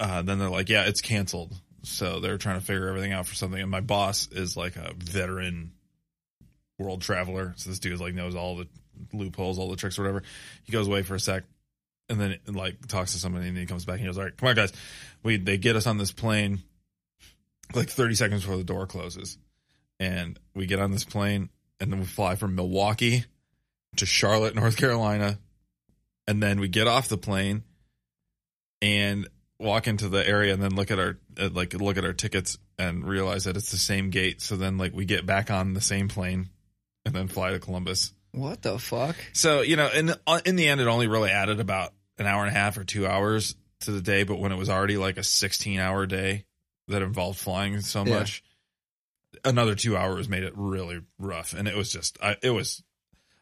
[0.00, 1.54] uh, then they're like, yeah, it's canceled.
[1.82, 3.60] So they're trying to figure everything out for something.
[3.60, 5.72] And my boss is like a veteran
[6.78, 7.52] world traveler.
[7.56, 8.68] So this dude like knows all the
[9.12, 10.22] loopholes, all the tricks, whatever.
[10.64, 11.44] He goes away for a sec,
[12.08, 14.24] and then like talks to somebody, and then he comes back and he goes, "All
[14.24, 14.72] right, come on, guys,
[15.22, 16.62] we they get us on this plane
[17.74, 19.38] like 30 seconds before the door closes,
[20.00, 23.24] and we get on this plane, and then we fly from Milwaukee
[23.96, 25.38] to Charlotte, North Carolina,
[26.26, 27.62] and then we get off the plane
[28.82, 29.28] and
[29.60, 32.58] walk into the area, and then look at our uh, like look at our tickets
[32.78, 34.40] and realize that it's the same gate.
[34.40, 36.48] So then like we get back on the same plane,
[37.04, 38.12] and then fly to Columbus.
[38.32, 39.16] What the fuck?
[39.32, 42.54] So you know, in in the end, it only really added about an hour and
[42.54, 44.24] a half or two hours to the day.
[44.24, 46.44] But when it was already like a sixteen hour day
[46.88, 48.18] that involved flying so Yeah.
[48.18, 48.42] much,
[49.44, 51.52] another two hours made it really rough.
[51.52, 52.82] And it was just, I, it was,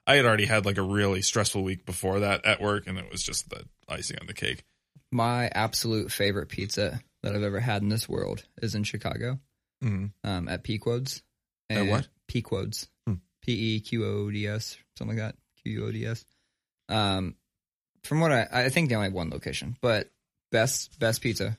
[0.06, 3.10] I had already had like a really stressful week before that at work, and it
[3.10, 4.64] was just the icing on the cake.
[5.10, 9.38] My absolute favorite pizza that I've ever had in this world is in Chicago,
[9.82, 10.12] Mhm.
[10.24, 11.22] um, at Pequods.
[11.70, 12.08] At what?
[12.26, 12.88] Pequods.
[13.06, 13.14] Hmm.
[13.42, 15.36] P E Q O D S, something like that.
[15.62, 16.24] Q U O D S.
[16.88, 17.36] Um,
[18.04, 20.10] from what I, I think they only have one location, but
[20.50, 21.58] best best pizza.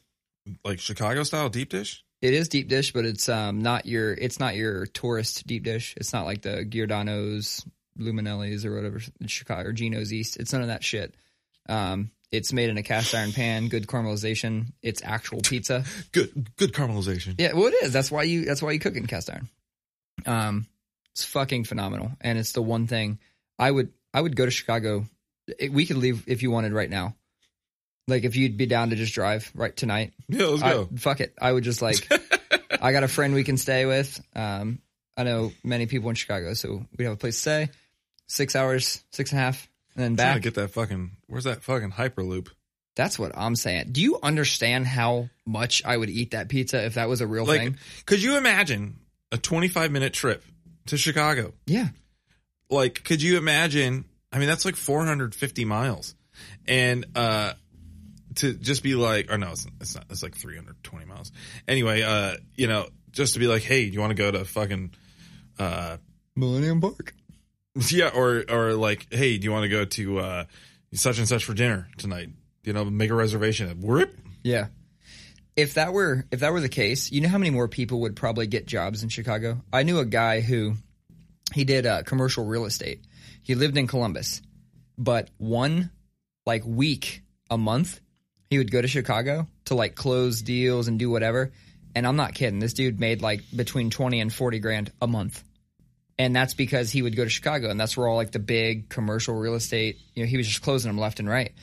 [0.63, 2.03] Like Chicago style deep dish.
[2.21, 5.93] It is deep dish, but it's um not your it's not your tourist deep dish.
[5.97, 7.65] It's not like the Giordano's,
[7.97, 10.38] Lou Malnati's, or whatever Chicago or Gino's East.
[10.38, 11.15] It's none of that shit.
[11.67, 14.67] Um, it's made in a cast iron pan, good caramelization.
[14.81, 15.83] It's actual pizza.
[16.11, 17.35] Good, good caramelization.
[17.39, 17.91] Yeah, well, it is.
[17.93, 18.45] That's why you.
[18.45, 19.49] That's why you cook in cast iron.
[20.25, 20.67] Um,
[21.11, 23.19] it's fucking phenomenal, and it's the one thing
[23.57, 23.91] I would.
[24.13, 25.05] I would go to Chicago.
[25.57, 27.15] It- we could leave if you wanted right now.
[28.07, 30.13] Like if you'd be down to just drive right tonight.
[30.27, 30.89] Yeah, let's I, go.
[30.97, 31.33] fuck it.
[31.41, 32.07] I would just like.
[32.81, 34.19] I got a friend we can stay with.
[34.35, 34.79] Um,
[35.17, 37.69] I know many people in Chicago, so we'd have a place to stay.
[38.27, 39.67] Six hours, six and a half,
[40.01, 40.41] and then back.
[40.41, 41.12] get that fucking.
[41.27, 42.49] Where's that fucking hyperloop?
[42.95, 43.89] That's what I'm saying.
[43.91, 47.45] Do you understand how much I would eat that pizza if that was a real
[47.45, 47.77] Like, thing?
[48.05, 48.97] could you imagine
[49.31, 50.43] a 25 minute trip
[50.88, 51.53] to Chicago?
[51.65, 51.89] Yeah.
[52.69, 56.13] like could you imagine i mean that's like 450 miles
[56.67, 57.53] and uh
[58.35, 61.31] to just be like or no it's, it's not it's like 320 miles
[61.67, 64.45] anyway uh you know just to be like hey do you want to go to
[64.45, 64.93] fucking
[65.57, 65.97] uh
[66.35, 67.13] Millennium Park.
[67.89, 70.45] yeah or or like hey do you want to go to uh
[70.93, 72.29] such and such for dinner tonight
[72.63, 74.15] you know make a reservation Whoop.
[74.43, 74.67] Yeah.
[75.55, 78.15] If that were if that were the case, you know how many more people would
[78.15, 79.61] probably get jobs in Chicago?
[79.73, 80.75] I knew a guy who
[81.53, 83.01] he did uh, commercial real estate.
[83.43, 84.41] He lived in Columbus,
[84.97, 85.91] but one
[86.45, 87.99] like week a month
[88.49, 91.51] he would go to Chicago to like close deals and do whatever.
[91.93, 92.59] And I'm not kidding.
[92.59, 95.43] This dude made like between 20 and 40 grand a month.
[96.19, 98.89] And that's because he would go to Chicago and that's where all like the big
[98.89, 101.53] commercial real estate, you know, he was just closing them left and right.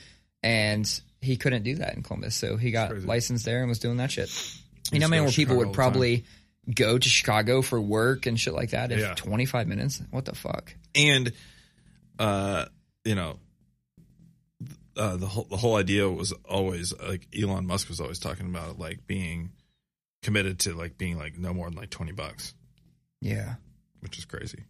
[0.42, 0.88] And
[1.21, 2.35] he couldn't do that in Columbus.
[2.35, 4.29] So he got licensed there and was doing that shit.
[4.90, 6.25] You know, Just how many go people Chicago would probably
[6.75, 9.14] go to Chicago for work and shit like that if Yeah.
[9.14, 10.03] 25 minutes?
[10.11, 10.75] What the fuck?
[10.95, 11.31] and
[12.19, 12.64] uh
[13.05, 13.38] you know
[14.97, 18.79] uh, the whole the whole idea was always like Elon Musk was always talking about
[18.79, 19.51] like being
[20.23, 22.55] committed to like being like no more than like twenty bucks,
[23.21, 23.57] Yeah.
[24.00, 24.64] Which is crazy.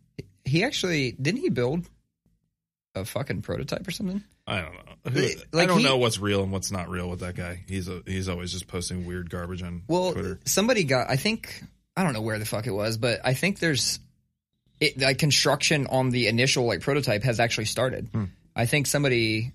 [0.45, 1.89] He actually didn't he build
[2.95, 4.23] a fucking prototype or something?
[4.47, 5.61] I don't know.
[5.61, 7.63] I don't he- know what's real and what's not real with that guy.
[7.69, 10.41] He's a, he's always just posting weird garbage on Well, Twitter.
[10.45, 11.11] somebody got.
[11.11, 11.63] I think
[11.97, 13.99] I don't know where the fuck it was, but I think there's
[14.81, 18.09] it, like construction on the initial like prototype has actually started.
[18.13, 18.25] Hmm.
[18.55, 19.53] I think somebody.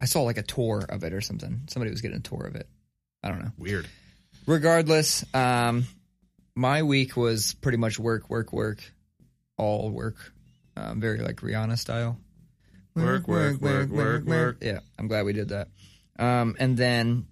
[0.00, 1.62] I saw like a tour of it or something.
[1.68, 2.66] Somebody was getting a tour of it.
[3.22, 3.52] I don't know.
[3.58, 3.86] Weird.
[4.46, 5.84] Regardless, um,
[6.54, 8.82] my week was pretty much work, work, work,
[9.60, 10.32] all work.
[10.76, 12.18] Um, very like Rihanna style.
[12.94, 14.56] Work, work, work, work, work.
[14.60, 15.68] Yeah, I'm glad we did that.
[16.18, 17.26] Um, and then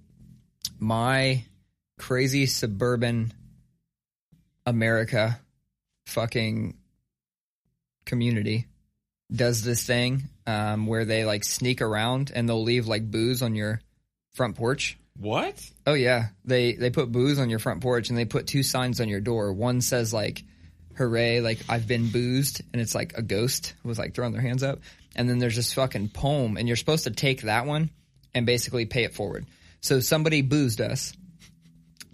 [0.79, 1.45] my
[1.99, 3.33] crazy suburban
[4.67, 5.41] America
[6.07, 6.77] fucking
[8.05, 8.67] community
[9.33, 13.55] does this thing um, where they like sneak around and they'll leave like booze on
[13.55, 13.81] your
[14.35, 14.99] front porch.
[15.19, 15.61] What?
[15.87, 19.01] Oh yeah, they they put booze on your front porch and they put two signs
[19.01, 19.53] on your door.
[19.53, 20.45] One says like
[20.99, 24.63] "Hooray!" like I've been boozed, and it's like a ghost was like throwing their hands
[24.63, 24.81] up.
[25.17, 27.91] And then there's this fucking poem, and you're supposed to take that one
[28.35, 29.47] and basically pay it forward.
[29.81, 31.13] So somebody boozed us,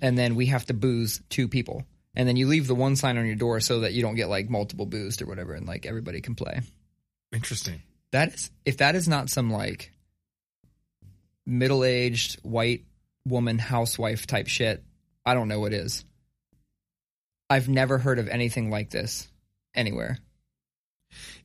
[0.00, 3.18] and then we have to booze two people, and then you leave the one sign
[3.18, 5.86] on your door so that you don't get like multiple boozed or whatever, and like
[5.86, 6.60] everybody can play.
[7.32, 7.82] Interesting.
[8.12, 9.92] That is if that is not some like
[11.46, 12.84] middle aged white
[13.26, 14.84] woman housewife type shit,
[15.26, 16.04] I don't know what is.
[17.54, 19.28] I've never heard of anything like this
[19.76, 20.18] anywhere.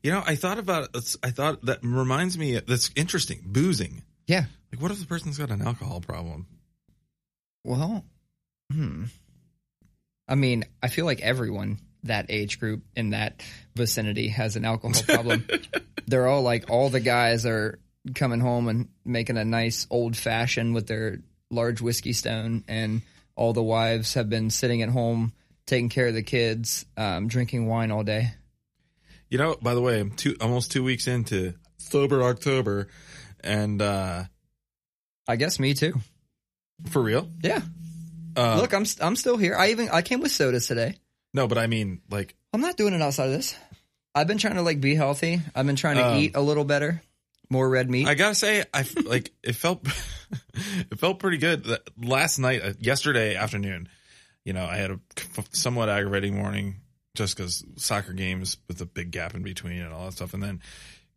[0.01, 1.15] You know, I thought about it.
[1.21, 2.59] I thought that reminds me.
[2.59, 3.41] That's interesting.
[3.45, 4.01] Boozing.
[4.25, 4.45] Yeah.
[4.71, 6.47] Like, what if the person's got an alcohol problem?
[7.63, 8.03] Well,
[8.73, 9.03] hmm.
[10.27, 13.43] I mean, I feel like everyone that age group in that
[13.75, 15.45] vicinity has an alcohol problem.
[16.07, 17.77] They're all like, all the guys are
[18.15, 21.19] coming home and making a nice old fashioned with their
[21.51, 23.03] large whiskey stone, and
[23.35, 25.33] all the wives have been sitting at home
[25.69, 28.31] taking care of the kids, um, drinking wine all day.
[29.29, 32.87] You know, by the way, I'm two almost two weeks into sober October,
[33.43, 34.23] and uh
[35.27, 35.93] I guess me too.
[36.89, 37.29] for real.
[37.43, 37.61] Yeah.
[38.35, 39.55] Uh, Look, I'm I'm still here.
[39.55, 40.95] I even I came with sodas today.
[41.33, 43.55] no, but I mean, like, I'm not doing it outside of this.
[44.15, 45.41] I've been trying to like be healthy.
[45.53, 47.01] I've been trying to Um, eat a little better,
[47.49, 48.07] more red meat.
[48.07, 49.85] I gotta say, I like it felt
[50.55, 51.67] it felt pretty good
[52.01, 52.61] last night.
[52.63, 53.87] uh, Yesterday afternoon,
[54.49, 54.99] you know, I had a
[55.51, 56.77] somewhat aggravating morning
[57.13, 60.41] just because soccer games with a big gap in between and all that stuff, and
[60.41, 60.59] then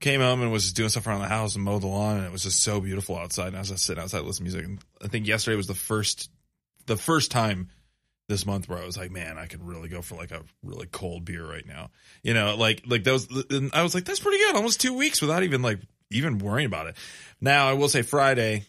[0.01, 2.27] came home and was just doing stuff around the house and mowed the lawn, and
[2.27, 3.47] it was just so beautiful outside.
[3.47, 4.68] And I was just sitting outside listening to music.
[4.68, 6.31] And I think yesterday was the first
[6.85, 7.71] the first time
[8.29, 10.88] this month where I was like, man, I could really go for like a really
[10.92, 11.88] cold beer right now.
[12.23, 13.29] You know, like like those.
[13.49, 14.57] And I was like, that's pretty good.
[14.57, 16.99] Almost two weeks without even like even worrying about it.
[17.40, 18.66] Now I will say Friday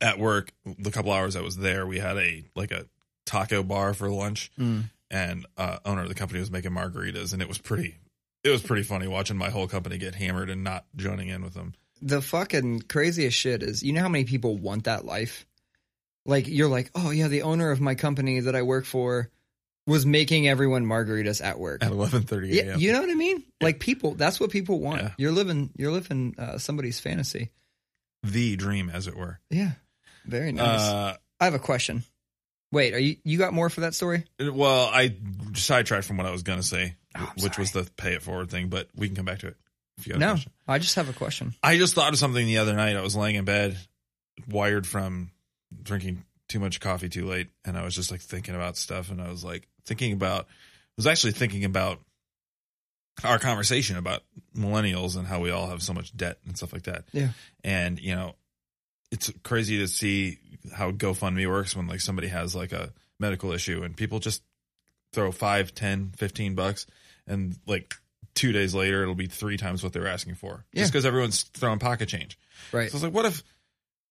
[0.00, 2.86] at work, the couple hours I was there, we had a like a
[3.26, 4.84] taco bar for lunch, Mm.
[5.10, 7.98] and uh, owner of the company was making margaritas, and it was pretty.
[8.44, 11.54] It was pretty funny watching my whole company get hammered and not joining in with
[11.54, 11.74] them.
[12.00, 15.44] the fucking craziest shit is you know how many people want that life?
[16.24, 19.30] Like you're like, oh yeah, the owner of my company that I work for
[19.86, 21.84] was making everyone margaritas at work.
[21.84, 22.80] At eleven thirty Yeah, a.m.
[22.80, 23.42] you know what I mean?
[23.60, 25.02] Like people, that's what people want.
[25.02, 25.10] Yeah.
[25.18, 27.50] You're living, you're living uh, somebody's fantasy.
[28.22, 29.38] the dream, as it were.
[29.50, 29.72] Yeah,
[30.24, 30.80] very nice.
[30.80, 32.02] Uh, I have a question.
[32.76, 34.24] Wait, are you you got more for that story?
[34.38, 35.16] Uh, well, I
[35.54, 38.50] sidetracked from what I was going to say, Oh, which was the pay it forward
[38.50, 39.56] thing, but we can come back to it.
[39.96, 40.52] If you have No, question.
[40.68, 41.54] I just have a question.
[41.62, 42.94] I just thought of something the other night.
[42.94, 43.78] I was laying in bed,
[44.46, 45.30] wired from
[45.82, 49.22] drinking too much coffee too late, and I was just like thinking about stuff, and
[49.22, 52.00] I was like thinking about, I was actually thinking about
[53.24, 54.22] our conversation about
[54.54, 57.06] millennials and how we all have so much debt and stuff like that.
[57.12, 57.28] Yeah.
[57.64, 58.34] And, you know,
[59.10, 60.38] it's crazy to see
[60.74, 64.42] how GoFundMe works when like somebody has like a medical issue and people just
[65.12, 66.86] throw five, ten, fifteen bucks
[67.26, 67.94] and like
[68.34, 70.64] two days later it'll be three times what they're asking for.
[70.72, 70.82] Yeah.
[70.82, 72.38] Just because everyone's throwing pocket change.
[72.72, 72.90] Right.
[72.90, 73.42] So it's like, what if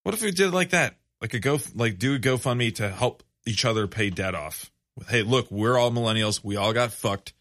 [0.04, 0.96] what if we did it like that?
[1.22, 4.72] Like a go like do a GoFundMe to help each other pay debt off.
[5.10, 6.44] Hey, look, we're all millennials.
[6.44, 7.34] We all got fucked.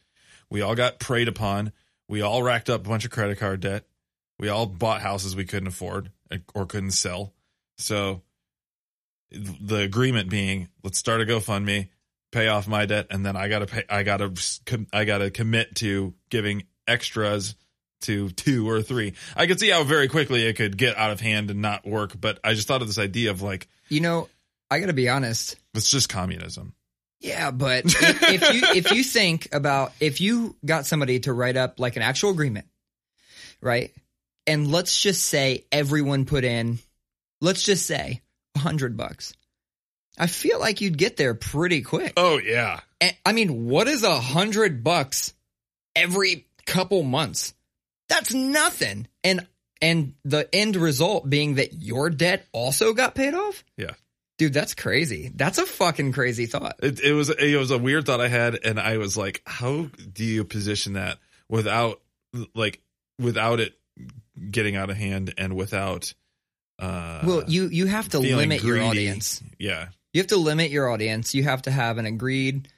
[0.51, 1.73] We all got preyed upon.
[2.09, 3.85] We all racked up a bunch of credit card debt.
[4.39, 7.34] We all bought houses we couldn't afford eh, or couldn't sell.
[7.79, 8.23] So
[9.31, 11.89] the agreement being, let's start a GoFundMe,
[12.33, 13.85] pay off my debt, and then I gotta pay.
[13.89, 14.33] I gotta
[14.93, 17.55] I gotta commit to giving extras
[18.03, 19.15] to two or three.
[19.37, 22.19] I could see how very quickly it could get out of hand and not work.
[22.21, 24.29] But I just thought of this idea of like You know,
[24.71, 25.57] I got to be honest.
[25.75, 26.75] it's just communism.
[27.21, 31.57] Yeah, but if, if you if you think about if you got somebody to write
[31.57, 32.67] up like an actual agreement,
[33.61, 33.93] right?
[34.47, 36.79] and let's just say everyone put in,
[37.45, 38.23] let's just say
[38.57, 39.35] a hundred bucks.
[40.19, 42.15] I feel like you'd get there pretty quick.
[42.17, 42.81] Oh yeah.
[43.01, 45.35] And, I mean, what is a hundred bucks
[45.95, 47.55] every couple months?
[48.09, 49.09] That's nothing.
[49.23, 49.47] And
[49.83, 53.65] and the end result being that your debt also got paid off.
[53.77, 53.93] Yeah.
[54.39, 55.31] Dude, that's crazy.
[55.35, 56.77] That's a fucking crazy thought.
[56.83, 59.89] It, it was it was a weird thought I had, and I was like, how
[60.13, 61.19] do you position that
[61.49, 62.01] without
[62.55, 62.81] like
[63.19, 63.75] without it
[64.51, 66.15] getting out of hand and without
[66.79, 69.43] uh well, you you have to limit your audience.
[69.59, 71.35] yeah You have to limit your audience.
[71.35, 72.69] You have to have an agreed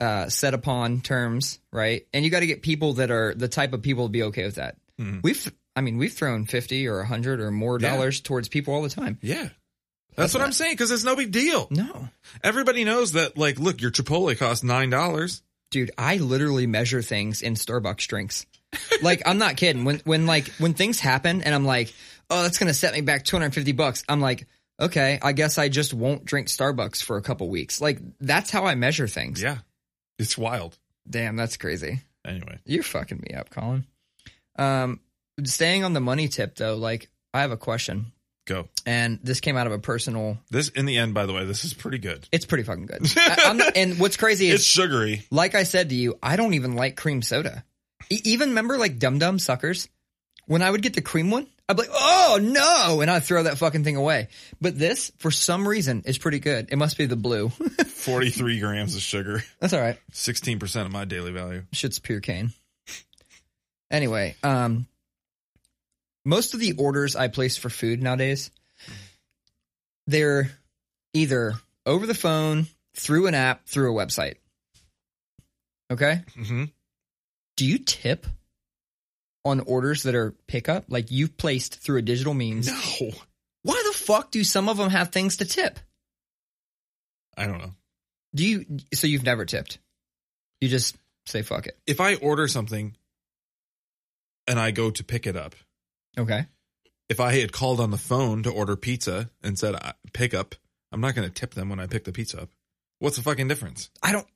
[0.00, 2.06] uh set upon terms, right?
[2.12, 4.44] And you got to get people that are the type of people to be okay
[4.44, 4.76] with that.
[5.00, 5.22] Mhm.
[5.22, 7.90] We've I mean, we've thrown 50 or 100 or more Yeah.
[7.90, 9.18] dollars towards people all the time.
[9.22, 9.48] yeah.
[10.16, 11.66] That's what I'm saying because it's no big deal.
[11.72, 12.08] No.
[12.44, 13.36] Everybody knows that.
[13.36, 15.42] Like, look, your Chipotle costs nine dollars.
[15.72, 18.46] Dude, I literally measure things in Starbucks drinks.
[19.02, 19.82] like, I'm not kidding.
[19.84, 21.92] When when like when things happen and I'm like,
[22.30, 24.46] "Oh, that's going to set me back 250 bucks." I'm like,
[24.80, 28.64] "Okay, I guess I just won't drink Starbucks for a couple weeks." Like, that's how
[28.64, 29.42] I measure things.
[29.42, 29.58] Yeah,
[30.18, 30.78] it's wild.
[31.08, 32.00] Damn, that's crazy.
[32.26, 33.86] Anyway, You're fucking me up, Colin.
[34.58, 35.00] Um,
[35.44, 38.12] staying on the money tip though, like I have a question,
[38.46, 38.68] go.
[38.86, 40.38] and this came out of a personal.
[40.50, 42.26] This in the end, by the way, this is pretty good.
[42.32, 43.12] It's pretty fucking good.
[43.16, 45.26] I, I'm not, and what's crazy is, It's sugary.
[45.30, 47.64] like I said to you, I don't even like cream soda.
[48.10, 49.88] E- even remember like Dum Dum suckers,
[50.46, 53.44] when I would get the cream one, I'd be like, oh no, and I'd throw
[53.44, 54.28] that fucking thing away.
[54.60, 56.68] But this, for some reason, is pretty good.
[56.70, 57.48] It must be the blue.
[57.86, 59.42] Forty three grams of sugar.
[59.60, 59.98] That's all right.
[60.12, 61.62] Sixteen percent of my daily value.
[61.72, 62.52] Shit's pure cane.
[63.90, 64.86] Anyway, um,
[66.24, 68.50] most of the orders I place for food nowadays,
[70.06, 70.50] they're
[71.12, 71.54] either
[71.86, 74.36] over the phone, through an app, through a website.
[75.90, 76.22] Okay.
[76.36, 76.64] Mm-hmm.
[77.56, 78.26] Do you tip
[79.44, 82.66] on orders that are pickup, like you've placed through a digital means?
[83.00, 83.10] No,
[83.62, 85.78] Why the fuck do some of them have things to tip?
[87.36, 87.72] I don't know.
[88.34, 88.64] Do you?
[88.94, 89.78] So you've never tipped?
[90.60, 91.78] You just say fuck it.
[91.86, 92.94] If I order something
[94.46, 95.54] and I go to pick it up,
[96.18, 96.46] Okay.
[97.08, 99.74] if I had called on the phone to order pizza and said
[100.12, 100.54] pick up,
[100.92, 102.50] I'm not going to tip them when I pick the pizza up.
[102.98, 103.90] What's the fucking difference?
[104.02, 104.26] I don't.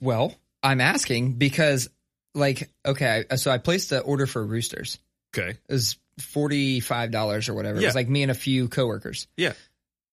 [0.00, 1.88] Well, I'm asking because,
[2.34, 4.98] like, okay, so I placed the order for Roosters.
[5.36, 5.50] Okay.
[5.68, 7.80] It was forty five dollars or whatever.
[7.80, 9.26] It was like me and a few coworkers.
[9.36, 9.52] Yeah.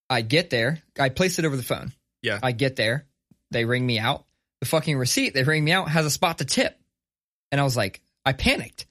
[0.09, 0.81] I get there.
[0.99, 1.93] I place it over the phone.
[2.21, 2.39] Yeah.
[2.41, 3.05] I get there.
[3.51, 4.25] They ring me out.
[4.61, 6.77] The fucking receipt they ring me out has a spot to tip,
[7.51, 8.85] and I was like, I panicked.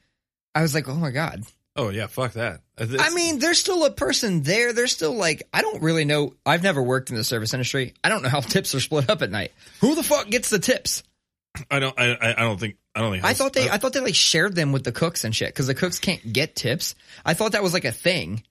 [0.55, 1.45] I was like, oh my god.
[1.77, 2.61] Oh yeah, fuck that.
[2.77, 4.73] Uh, this- I mean, there's still a person there.
[4.73, 6.35] There's still like, I don't really know.
[6.45, 7.95] I've never worked in the service industry.
[8.03, 9.53] I don't know how tips are split up at night.
[9.81, 11.05] Who the fuck gets the tips?
[11.71, 11.99] I don't.
[11.99, 12.77] I I don't think.
[12.95, 13.25] I don't think.
[13.25, 15.67] I thought they, I thought they like shared them with the cooks and shit because
[15.67, 16.95] the cooks can't get tips.
[17.25, 18.43] I thought that was like a thing.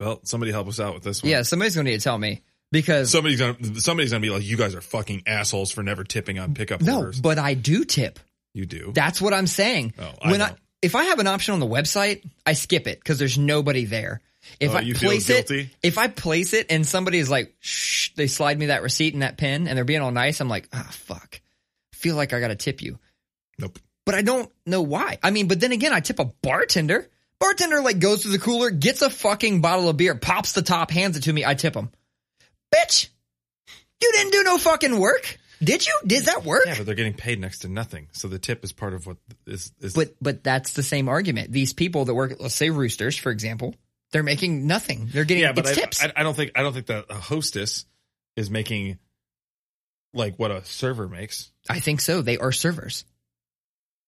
[0.00, 1.30] well, somebody help us out with this one.
[1.30, 2.42] Yeah, somebody's gonna need to tell me
[2.72, 3.56] because Somebody's gonna.
[3.80, 6.98] Somebody's gonna be like, you guys are fucking assholes for never tipping on pickup no,
[6.98, 7.20] orders.
[7.20, 8.18] but I do tip.
[8.52, 8.92] You do.
[8.94, 9.94] That's what I'm saying.
[9.98, 10.58] Oh, I when I don't.
[10.82, 14.20] if I have an option on the website, I skip it because there's nobody there.
[14.60, 15.70] If Oh, I you feel place it, guilty?
[15.82, 19.22] if I place it and somebody is like, shh, they slide me that receipt and
[19.22, 21.40] that pen and they're being all nice, I'm like, ah, fuck.
[21.92, 22.98] I feel like I got to tip you,
[23.58, 23.78] Nope.
[24.04, 25.18] but I don't know why.
[25.22, 27.08] I mean, but then again, I tip a bartender.
[27.38, 30.90] Bartender like goes to the cooler, gets a fucking bottle of beer, pops the top,
[30.90, 31.44] hands it to me.
[31.44, 31.90] I tip him.
[32.74, 33.08] Bitch,
[34.00, 35.38] you didn't do no fucking work.
[35.62, 35.98] Did you?
[36.06, 36.64] Did that work?
[36.66, 38.08] Yeah, but they're getting paid next to nothing.
[38.12, 39.72] So the tip is part of what is.
[39.80, 41.50] is But but that's the same argument.
[41.50, 43.74] These people that work, let's say Roosters, for example,
[44.12, 45.08] they're making nothing.
[45.10, 46.02] They're getting yeah, but I, tips.
[46.02, 46.52] I, I don't think.
[46.54, 47.86] I don't think that a hostess
[48.36, 48.98] is making
[50.12, 51.50] like what a server makes.
[51.70, 52.20] I think so.
[52.20, 53.04] They are servers.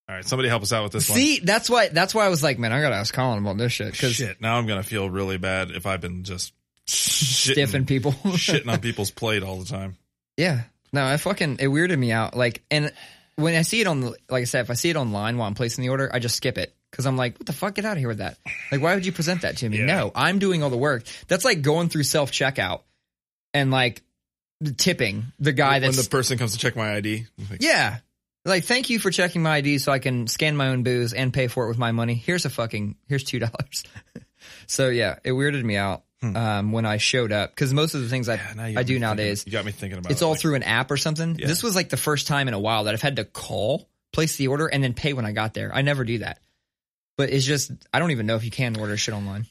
[0.08, 1.18] All right, somebody help us out with this one.
[1.18, 3.72] See, that's why that's why I was like, man, I gotta ask Colin about this
[3.72, 6.54] shit because Shit, now I'm gonna feel really bad if I've been just
[6.86, 8.12] stiffing shitting, people.
[8.24, 9.96] shitting on people's plate all the time.
[10.38, 10.62] yeah,
[10.94, 12.34] no, I fucking it weirded me out.
[12.34, 12.90] Like, and
[13.36, 15.46] when I see it on, the like I said, if I see it online while
[15.46, 17.84] I'm placing the order, I just skip it because I'm like, what the fuck, get
[17.84, 18.38] out of here with that.
[18.72, 19.80] Like, why would you present that to me?
[19.80, 19.86] Yeah.
[19.86, 21.04] No, I'm doing all the work.
[21.28, 22.80] That's like going through self checkout
[23.52, 24.02] and like
[24.78, 25.90] tipping the guy that's.
[25.90, 27.98] when that's the person comes to check my ID, I'm like, Yeah.
[28.48, 31.32] Like, thank you for checking my ID so I can scan my own booze and
[31.32, 32.14] pay for it with my money.
[32.14, 33.84] Here's a fucking, here's $2.
[34.66, 37.54] so yeah, it weirded me out, um, when I showed up.
[37.54, 38.60] Cause most of the things I, Hmm.
[38.60, 40.62] I do thinking- nowadays, you got me thinking about it's it, all like, through an
[40.64, 41.36] app or something.
[41.38, 41.46] Yeah.
[41.46, 44.36] This was like the first time in a while that I've had to call, place
[44.36, 45.70] the order and then pay when I got there.
[45.74, 46.40] I never do that.
[47.16, 49.46] But it's just, I don't even know if you can order shit online.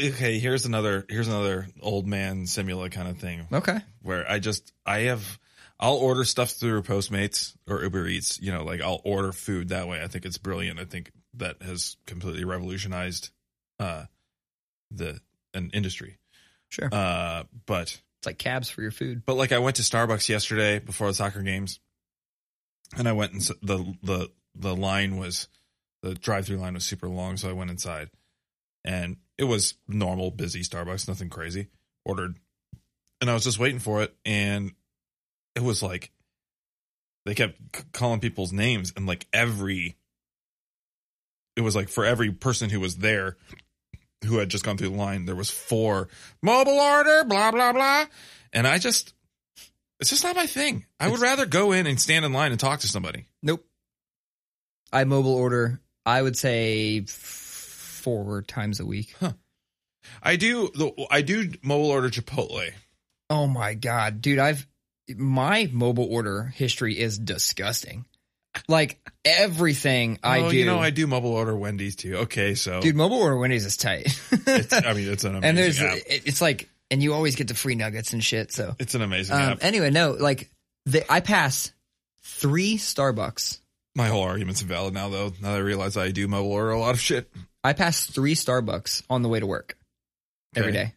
[0.00, 3.78] Okay, here's another here's another old man simula kind of thing Okay.
[4.02, 5.38] where I just I have
[5.82, 8.38] I'll order stuff through Postmates or Uber Eats.
[8.40, 10.02] You know, like I'll order food that way.
[10.02, 10.78] I think it's brilliant.
[10.78, 13.30] I think that has completely revolutionized
[13.78, 14.04] uh,
[14.90, 15.18] the
[15.54, 16.18] an industry.
[16.68, 16.88] Sure.
[16.92, 19.22] Uh, but It's like cabs for your food.
[19.24, 21.80] but like I went to Starbucks yesterday before the soccer games,
[22.96, 25.48] and I went and the the the line was
[26.02, 28.10] the drive through line was super long, so I went inside,
[28.84, 31.68] and it was normal busy Starbucks, nothing crazy.
[32.04, 32.36] Ordered,
[33.20, 34.72] and I was just waiting for it, and
[35.54, 36.10] it was like
[37.26, 39.96] they kept c- calling people's names, and like every
[41.56, 43.36] it was like for every person who was there
[44.24, 46.08] who had just gone through the line, there was four
[46.42, 48.06] mobile order, blah blah blah,
[48.52, 49.14] and I just
[49.98, 50.86] it's just not my thing.
[50.98, 53.26] I would rather go in and stand in line and talk to somebody.
[53.42, 53.64] Nope.
[54.92, 55.80] I mobile order.
[56.06, 57.10] I would say f-
[58.02, 59.14] four times a week.
[59.20, 59.32] huh
[60.22, 62.70] I do the I do mobile order Chipotle.
[63.28, 64.38] Oh my god, dude!
[64.38, 64.66] I've
[65.16, 68.04] my mobile order history is disgusting.
[68.66, 72.16] Like everything I oh, do, you know, I do mobile order Wendy's too.
[72.18, 72.96] Okay, so dude.
[72.96, 75.98] Mobile order Wendy's is tight, it's, I mean, it's an amazing and there's app.
[76.06, 78.52] it's like, and you always get the free nuggets and shit.
[78.52, 79.58] So It's an amazing um, app.
[79.64, 80.50] anyway, no, like
[80.86, 81.72] the, I pass
[82.22, 83.58] three Starbucks.
[83.94, 85.32] My whole argument's invalid now, though.
[85.40, 87.30] Now that I realize I do mobile order a lot of shit.
[87.62, 89.76] I pass three Starbucks on the way to work
[90.56, 90.84] every Okay.
[90.84, 90.94] day.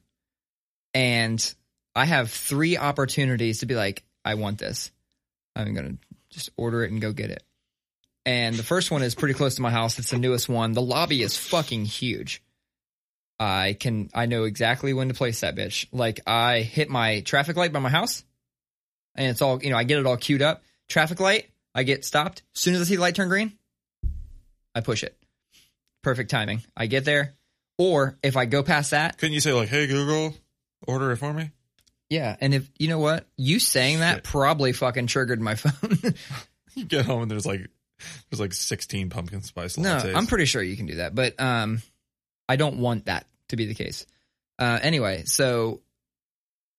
[0.96, 1.54] And
[1.96, 4.92] I have three opportunities to be like, I want this.
[5.56, 5.98] I'm going to
[6.30, 7.44] just order it and go get it.
[8.26, 10.00] And the first one is pretty close to my house.
[10.00, 10.72] It's the newest one.
[10.72, 12.42] The lobby is fucking huge.
[13.40, 15.88] I can, I know exactly when to place that bitch.
[15.92, 18.24] Like I hit my traffic light by my house
[19.16, 20.64] and it's all, you know, I get it all queued up.
[20.88, 22.44] Traffic light, I get stopped.
[22.56, 23.54] As soon as I see the light turn green,
[24.74, 25.18] I push it.
[26.02, 26.62] Perfect timing.
[26.76, 27.34] I get there.
[27.78, 30.36] Or if I go past that, Couldn't you say like, "Hey Google,
[30.88, 31.50] order it for me"?
[32.14, 32.36] Yeah.
[32.40, 34.24] And if you know what, you saying that Shit.
[34.24, 36.14] probably fucking triggered my phone.
[36.76, 37.68] You get home and there's like
[38.32, 40.06] there's like 16 pumpkin spice lattes.
[40.06, 40.14] no.
[40.16, 41.84] I'm pretty sure you can do that, but um,
[42.50, 44.08] I don't want that to be the case.
[44.58, 45.82] Uh, anyway, so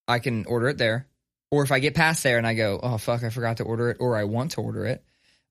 [0.09, 1.07] I can order it there,
[1.53, 3.91] or if I get past there and I go, oh fuck, I forgot to order
[3.91, 5.05] it, or I want to order it,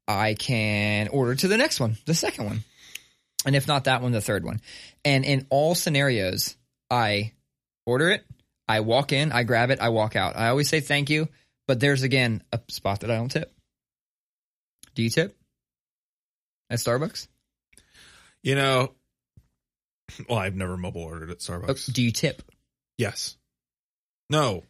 [0.10, 2.66] I can order to the next one, the second one,
[3.46, 4.60] and if not that one, the third one.
[5.06, 6.58] And in all scenarios,
[6.92, 7.32] I
[7.86, 8.26] order it,
[8.74, 10.36] I walk in, I grab it, I walk out.
[10.36, 11.28] I always say thank you,
[11.68, 13.54] but there's again a spot that I don't tip.
[14.96, 15.38] Do you tip
[16.70, 17.28] at Starbucks?
[18.42, 18.94] You know,
[20.30, 21.92] well, I've never mobile ordered at Oh, Starbucks.
[21.94, 22.42] do you tip?
[22.98, 23.38] yes.
[24.30, 24.64] No.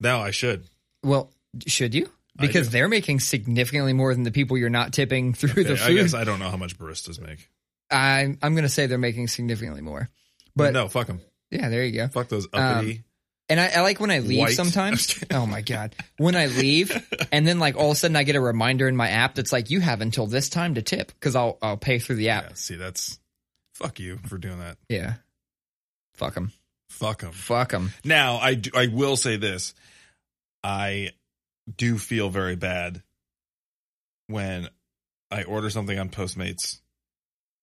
[0.00, 0.64] Now I should.
[1.02, 1.30] Well,
[1.66, 2.08] should you?
[2.38, 5.92] Because they're making significantly more than the people you're not tipping through the Okay, I
[5.94, 7.48] guess I don't know how much baristas make.
[7.90, 10.08] I'm I'm going to say they're making significantly more.
[10.56, 11.20] But no, fuck them.
[11.50, 12.08] Yeah, there you go.
[12.08, 13.04] Fuck those um, uppity.
[13.48, 14.52] And I, I like when I leave White.
[14.54, 15.22] sometimes.
[15.32, 16.92] oh my god, when I leave,
[17.32, 19.52] and then like all of a sudden I get a reminder in my app that's
[19.52, 22.44] like you have until this time to tip because I'll I'll pay through the app.
[22.44, 23.18] yeah, see, that's
[23.74, 24.78] fuck you for doing that.
[24.88, 25.14] Yeah,
[26.14, 26.52] fuck them,
[26.90, 27.32] Fuck them.
[27.32, 27.90] fuck them.
[28.04, 29.74] Now, I do, I will say this:
[30.62, 31.10] I
[31.76, 33.02] do feel very bad
[34.28, 34.68] when
[35.28, 36.80] I order something on Postmates,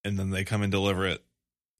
[0.04, 1.22] and then they come and deliver it,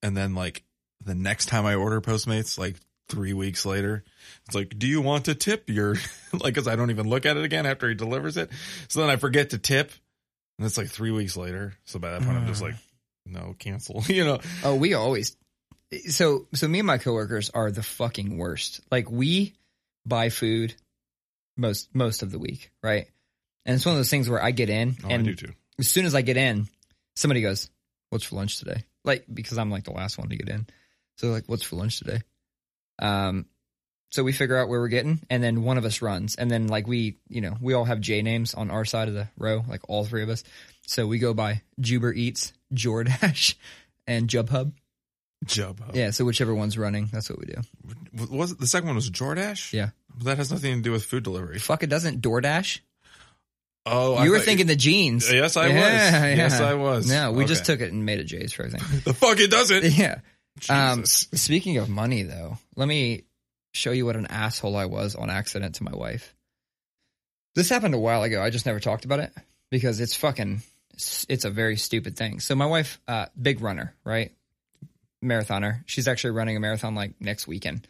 [0.02, 0.62] and then like
[1.04, 2.76] the next time I order Postmates, like
[3.08, 4.04] three weeks later,
[4.46, 5.94] it's like, "Do you want to tip your?"
[6.32, 8.50] like, because I don't even look at it again after he delivers it,
[8.88, 9.92] so then I forget to tip,
[10.58, 11.74] and it's like three weeks later.
[11.84, 12.66] So by that point, I'm just mm.
[12.66, 12.74] like,
[13.26, 14.40] "No, cancel," you know.
[14.64, 15.36] Oh, we always.
[16.08, 18.80] So so me and my coworkers are the fucking worst.
[18.90, 19.54] Like we
[20.04, 20.74] buy food
[21.56, 23.06] most most of the week, right?
[23.66, 25.52] And it's one of those things where I get in Oh, and I do too.
[25.78, 26.68] as soon as I get in,
[27.16, 27.68] somebody goes,
[28.10, 30.66] "What's for lunch today?" Like because I'm like the last one to get in,
[31.18, 32.20] so like, "What's for lunch today?"
[32.98, 33.46] Um,
[34.10, 36.66] so we figure out where we're getting, and then one of us runs, and then
[36.66, 39.62] like we, you know, we all have J names on our side of the row,
[39.68, 40.44] like all three of us.
[40.86, 43.54] So we go by Juber Eats, Jordash,
[44.06, 44.72] and Jubhub.
[45.44, 45.94] Jubhub.
[45.94, 47.60] Yeah, so whichever one's running, that's what we do.
[48.34, 49.72] Was the second one was Jordash?
[49.72, 49.90] Yeah.
[50.24, 51.58] That has nothing to do with food delivery.
[51.60, 52.80] Fuck, it doesn't DoorDash.
[53.86, 55.32] Oh, I you were thought- thinking the jeans.
[55.32, 56.38] Yes, I Yeah, was.
[56.38, 56.66] Yes, yeah.
[56.66, 57.08] I was.
[57.08, 59.00] No, we just took it and made it J's for everything.
[59.04, 59.38] the fuck.
[59.38, 59.84] It doesn't.
[59.96, 60.20] yeah.
[60.68, 63.24] Um, speaking of money, though, let me
[63.72, 66.34] show you what an asshole I was on accident to my wife.
[67.54, 68.42] This happened a while ago.
[68.42, 69.32] I just never talked about it
[69.70, 70.62] because it's fucking.
[71.28, 72.40] It's a very stupid thing.
[72.40, 74.32] So my wife, uh, big runner, right?
[75.24, 75.82] Marathoner.
[75.86, 77.86] She's actually running a marathon like next weekend.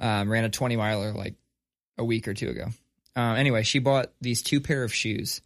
[0.00, 1.34] Um, ran a twenty miler like
[1.98, 2.66] a week or two ago.
[3.16, 5.40] Uh, anyway, she bought these two pair of shoes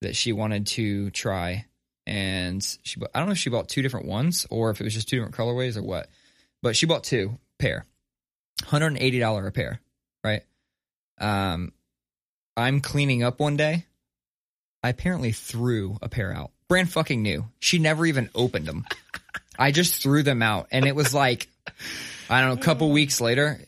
[0.00, 1.66] that she wanted to try,
[2.06, 4.84] and she bought, I don't know if she bought two different ones or if it
[4.84, 6.08] was just two different colorways or what,
[6.62, 7.86] but she bought two pair,
[8.64, 9.80] hundred and eighty dollar a pair,
[10.24, 10.42] right?
[11.18, 11.72] Um,
[12.56, 13.86] I'm cleaning up one day.
[14.82, 16.50] I apparently threw a pair out.
[16.68, 17.46] Brand fucking new.
[17.60, 18.84] She never even opened them.
[19.58, 21.48] I just threw them out, and it was like,
[22.28, 23.60] I don't know, a couple weeks later.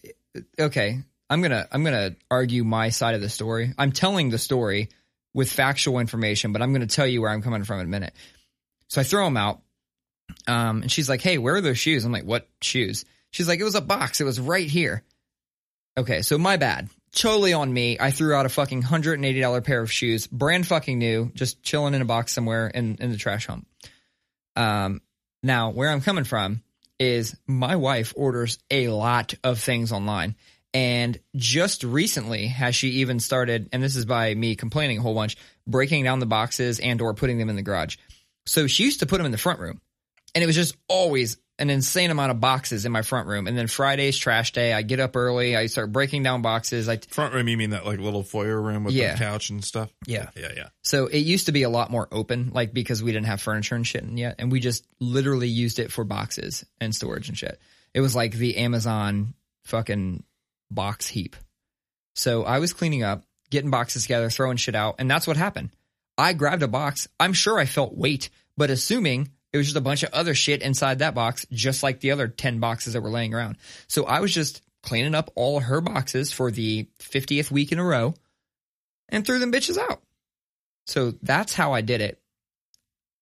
[0.58, 0.98] Okay,
[1.30, 3.72] I'm gonna I'm gonna argue my side of the story.
[3.78, 4.88] I'm telling the story
[5.34, 8.14] with factual information, but I'm gonna tell you where I'm coming from in a minute.
[8.88, 9.60] So I throw them out,
[10.46, 13.60] um, and she's like, "Hey, where are those shoes?" I'm like, "What shoes?" She's like,
[13.60, 14.20] "It was a box.
[14.20, 15.02] It was right here."
[15.96, 16.88] Okay, so my bad.
[17.12, 17.96] Totally on me.
[18.00, 21.30] I threw out a fucking hundred and eighty dollar pair of shoes, brand fucking new,
[21.34, 23.66] just chilling in a box somewhere in in the trash hump.
[24.56, 25.00] Um,
[25.42, 26.62] now where I'm coming from
[26.98, 30.36] is my wife orders a lot of things online.
[30.74, 35.14] And just recently has she even started, and this is by me complaining a whole
[35.14, 37.96] bunch, breaking down the boxes and or putting them in the garage.
[38.46, 39.80] So she used to put them in the front room.
[40.34, 43.46] And it was just always an insane amount of boxes in my front room.
[43.46, 44.72] And then Friday's trash day.
[44.72, 45.56] I get up early.
[45.56, 46.88] I start breaking down boxes.
[46.88, 49.12] I Front room, you mean that like little foyer room with Yeah.
[49.12, 49.90] the couch and stuff?
[50.08, 50.30] yeah.
[50.36, 50.68] Yeah, yeah.
[50.82, 53.76] So it used to be a lot more open, like because we didn't have furniture
[53.76, 57.38] and shit in yet, and we just literally used it for boxes and storage and
[57.38, 57.60] shit.
[57.94, 59.34] It was like the Amazon
[59.66, 60.24] fucking
[60.74, 61.36] box heap.
[62.14, 65.70] So I was cleaning up, getting boxes together, throwing shit out, and that's what happened.
[66.16, 67.08] I grabbed a box.
[67.18, 70.62] I'm sure I felt weight, but assuming it was just a bunch of other shit
[70.62, 73.56] inside that box, just like the other 10 boxes that were laying around.
[73.88, 77.84] So I was just cleaning up all her boxes for the 50th week in a
[77.84, 78.14] row
[79.08, 80.02] and threw them bitches out.
[80.86, 82.20] So that's how I did it.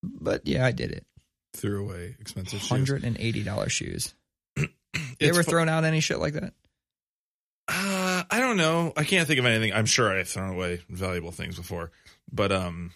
[0.02, 1.06] But yeah, I did it.
[1.54, 2.60] Threw away expensive.
[2.62, 4.14] Hundred and eighty dollars shoes.
[4.56, 4.68] You
[5.20, 6.52] It's ever fu- thrown out any shit like that?
[7.68, 8.92] Uh, I don't know.
[8.96, 9.72] I can't think of anything.
[9.72, 11.90] I'm sure I've thrown away valuable things before,
[12.30, 12.92] but um,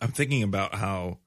[0.00, 1.18] I'm thinking about how,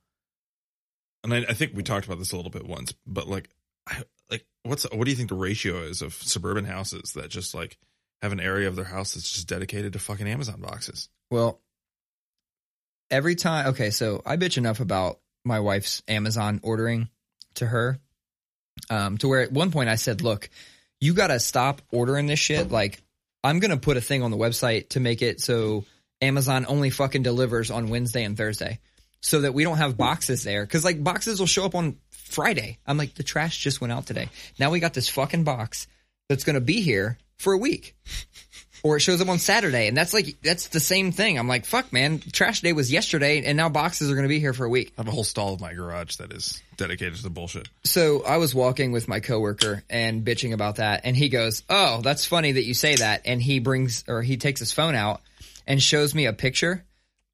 [1.24, 3.50] and I, I think we talked about this a little bit once, but like,
[3.88, 7.54] I, like, what's what do you think the ratio is of suburban houses that just
[7.54, 7.78] like
[8.22, 11.10] have an area of their house that's just dedicated to fucking Amazon boxes?
[11.30, 11.62] Well,
[13.10, 13.68] every time.
[13.68, 17.10] Okay, so I bitch enough about my wife's Amazon ordering
[17.56, 18.00] to her,
[18.90, 20.50] um, to where at one point I said, "Look,
[21.00, 22.72] you got to stop ordering this shit.
[22.72, 23.02] Like,
[23.44, 25.86] I'm gonna put a thing on the website to make it so
[26.22, 28.80] Amazon only fucking delivers on Wednesday and Thursday,
[29.22, 30.66] so that we don't have boxes there.
[30.66, 32.78] Because like boxes will show up on Friday.
[32.86, 34.30] I'm like, the trash just went out today.
[34.60, 35.88] Now we got this fucking box
[36.28, 37.96] that's gonna be here for a week."
[38.88, 41.38] Or it shows up on Saturday, and that's like that's the same thing.
[41.38, 44.40] I'm like, fuck, man, trash day was yesterday, and now boxes are going to be
[44.40, 44.94] here for a week.
[44.98, 47.68] I have a whole stall of my garage that is dedicated to the bullshit.
[47.84, 52.02] So I was walking with my coworker and bitching about that, and he goes, "Oh,
[52.02, 55.22] that's funny that you say that." And he brings or he takes his phone out
[55.66, 56.84] and shows me a picture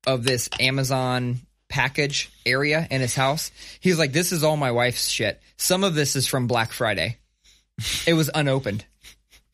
[0.08, 1.40] of this Amazon
[1.70, 3.52] package area in his house.
[3.80, 5.42] He's like, "This is all my wife's shit.
[5.58, 7.18] Some of this is from Black Friday.
[8.06, 8.86] It was unopened."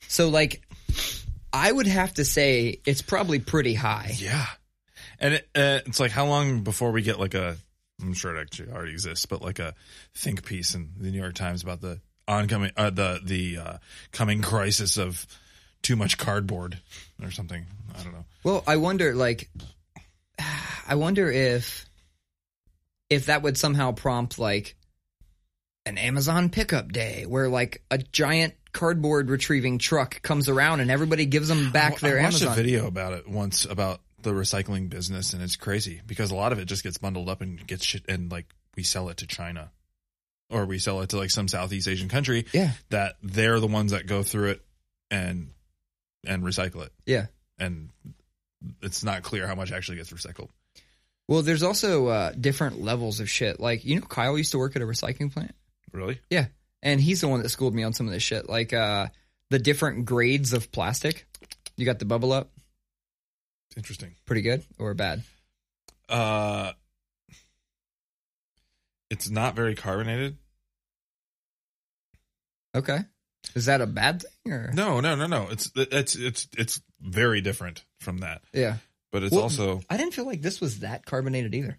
[0.08, 0.62] So like
[1.52, 4.14] I would have to say it's probably pretty high.
[4.18, 4.46] Yeah,
[5.20, 7.58] and it, uh, it's like how long before we get like a?
[8.02, 9.74] I'm sure it actually already exists, but like a
[10.16, 13.78] think piece in the New York Times about the oncoming, uh, the the uh,
[14.12, 15.26] coming crisis of
[15.82, 16.80] too much cardboard
[17.22, 17.66] or something.
[17.98, 18.26] I don't know.
[18.44, 19.50] Well, I wonder, like,
[20.88, 21.86] I wonder if
[23.10, 24.76] if that would somehow prompt like
[25.86, 31.26] an Amazon pickup day, where like a giant cardboard retrieving truck comes around and everybody
[31.26, 32.54] gives them back their I watched Amazon.
[32.54, 36.52] a video about it once about the recycling business, and it's crazy because a lot
[36.52, 38.46] of it just gets bundled up and gets shit, and like
[38.76, 39.72] we sell it to China.
[40.52, 43.92] Or we sell it to like some Southeast Asian country Yeah, that they're the ones
[43.92, 44.62] that go through it
[45.12, 45.52] and
[46.26, 46.92] and recycle it.
[47.06, 47.28] yeah.
[47.60, 47.90] and
[48.82, 50.50] it's not clear how much actually gets recycled.
[51.28, 53.60] Well, there's also uh, different levels of shit.
[53.60, 55.54] Like, you know, Kyle used to work at a recycling plant.
[55.94, 56.20] Really?
[56.32, 56.48] Yeah,
[56.82, 59.08] and he's the one that schooled me on some of this shit, like uh,
[59.50, 61.26] the different grades of plastic.
[61.78, 62.52] You got the bubble up,
[63.78, 64.16] Interesting.
[64.26, 65.24] pretty good or bad?
[66.10, 66.72] Uh,
[69.10, 70.38] it's not very carbonated.
[72.76, 73.00] Okay,
[73.56, 75.48] is that a bad thing or No, no, no, no.
[75.50, 78.42] It's it's it's it's very different from that.
[78.54, 78.78] yeah?
[79.12, 81.78] But it's Well, also I didn't feel like this was that carbonated either.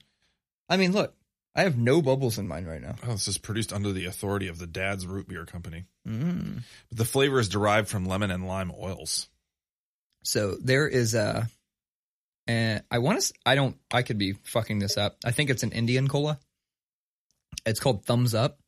[0.69, 1.15] I mean, look,
[1.55, 2.95] I have no bubbles in mine right now.
[3.07, 5.85] oh, this is produced under the authority of the Dad's Root Beer Company.
[6.07, 6.63] Mm.
[6.89, 9.29] But the flavor is derived from lemon and lime oils.
[10.23, 11.49] So there is a,
[12.47, 13.35] and I want to.
[13.45, 13.77] I don't.
[13.93, 15.17] I could be fucking this up.
[15.25, 16.39] I think it's an Indian cola.
[17.67, 18.59] It's called Thums Up,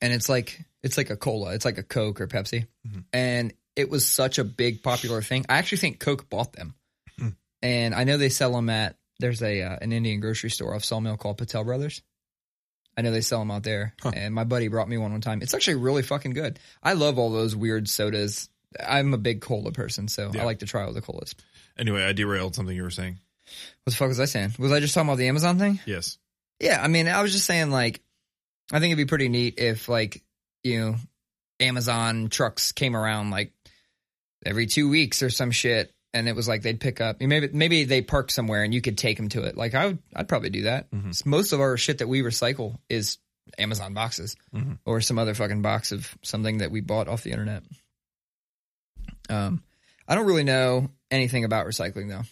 [0.00, 1.52] and it's like it's like a cola.
[1.54, 3.04] It's like a Coke or Pepsi, Mhm.
[3.12, 5.44] and it was such a big popular thing.
[5.48, 6.74] I actually think Coke bought them,
[7.18, 7.28] Hmm.
[7.62, 8.96] and I know they sell them at.
[9.20, 12.02] There's a uh, an Indian grocery store off Sawmill called Patel Brothers.
[12.96, 14.12] I know they sell them out there, Huh.
[14.14, 15.42] and my buddy brought me one one time.
[15.42, 16.58] It's actually really fucking good.
[16.82, 18.48] I love all those weird sodas
[18.84, 20.42] I'm a big cola person, so Yeah.
[20.42, 21.34] I like to try all the colas.
[21.78, 23.20] Anyway, I derailed something you were saying.
[23.84, 24.54] What the fuck was I saying?
[24.58, 25.78] Was I just talking about the Amazon thing?
[25.86, 26.18] Yes.
[26.58, 28.00] Yeah, I mean, I was just saying like,
[28.72, 30.22] I think it'd be pretty neat if like
[30.64, 30.96] you know,
[31.60, 33.52] Amazon trucks came around like
[34.44, 37.84] every two weeks or some shit, and it was like they'd pick up maybe maybe
[37.84, 39.56] they park somewhere and you could take them to it.
[39.56, 40.90] Like I would, I'd probably do that.
[40.90, 41.26] Mhm.
[41.26, 43.18] Most of our shit that we recycle is
[43.58, 44.78] Amazon boxes Mhm.
[44.86, 47.62] or some other fucking box of something that we bought off the internet.
[49.28, 49.62] Um,
[50.06, 52.22] I don't really know anything about recycling though.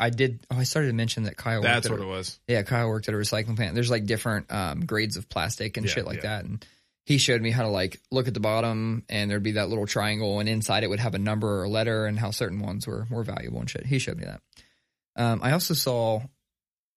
[0.00, 0.46] I, I did.
[0.50, 1.62] Oh, I started to mention that Kyle.
[1.62, 2.38] That's worked what a- it was.
[2.46, 3.74] yeah, Kyle worked at a recycling plant.
[3.74, 6.36] There's like different um, grades of plastic and Yeah, shit like yeah.
[6.38, 6.44] that.
[6.44, 6.66] And
[7.06, 9.86] he showed me how to like look at the bottom and there'd be that little
[9.86, 12.86] triangle and inside it would have a number or a letter and how certain ones
[12.86, 13.84] were more valuable and shit.
[13.86, 14.40] He showed me that.
[15.16, 16.22] Um, I also saw,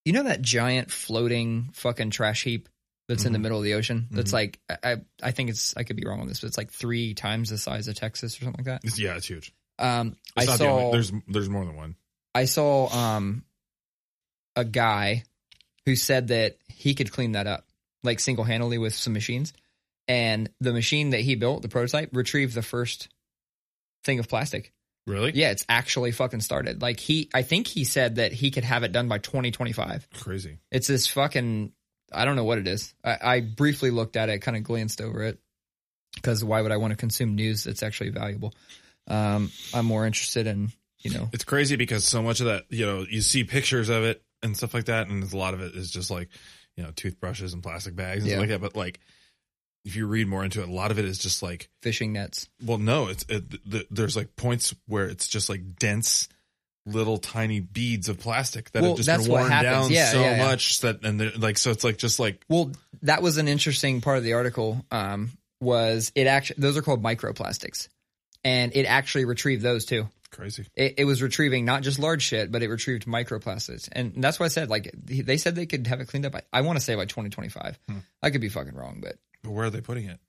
[0.05, 2.70] you know, that giant floating fucking trash heap
[3.10, 3.41] that's in the Mhm.
[3.43, 4.08] middle of the ocean.
[4.12, 4.34] That's Mhm.
[4.34, 6.72] like, I, I- I think it's, I could be wrong on this, but it's like
[6.72, 8.97] three times the size of Texas or something like that.
[8.97, 9.53] Yeah, it's huge.
[9.80, 11.95] Um, I It's the saw, only, there's there's more than one.
[12.34, 13.43] I saw um
[14.55, 15.24] a guy
[15.86, 17.66] who said that he could clean that up
[18.03, 19.53] like single handedly with some machines.
[20.08, 23.10] And the machine that he built, the prototype, retrieved the first
[24.03, 24.72] thing of plastic.
[25.05, 25.32] Really?
[25.34, 26.82] Yeah, it's actually fucking started.
[26.82, 30.08] Like he I think he said that he could have it done by 2025.
[30.14, 30.58] Crazy.
[30.72, 31.72] It's this fucking
[32.12, 32.93] I don't know what it is.
[33.03, 35.39] I, I briefly looked at it, kind of glanced over it.
[36.16, 38.53] Because why would I want to consume news that's actually valuable?
[39.08, 40.72] Um, I'm more interested in,
[41.03, 44.03] you know, It's crazy because so much of that, you know, you see pictures of
[44.03, 46.30] it and stuff like that, and a lot of it is just like,
[46.76, 48.38] you know, toothbrushes and plastic bags and Yeah.
[48.38, 48.62] stuff like that.
[48.62, 48.99] But like,
[49.86, 52.47] if you read more into it, a lot of it is just like, fishing nets.
[52.63, 56.28] well, no, it's it, th- there's like points where it's just like dense,
[56.86, 60.38] little tiny beads of plastic that Well, have just been worn down Yeah, so yeah,
[60.38, 60.45] yeah.
[60.47, 62.71] much that, and like, so it's like just like, Well,
[63.03, 64.86] that was an interesting part of the article.
[64.91, 67.88] Um, was it actually those are called microplastics,
[68.43, 70.07] and it actually retrieved those too.
[70.30, 70.65] crazy.
[70.75, 74.45] It, it was retrieving not just large shit, but it retrieved microplastics, and that's why
[74.45, 76.34] I said like they said they could have it cleaned up.
[76.34, 77.80] By, I want to say by 2025.
[77.89, 77.97] Hmm.
[78.21, 80.19] I could be fucking wrong, but But where are they putting it?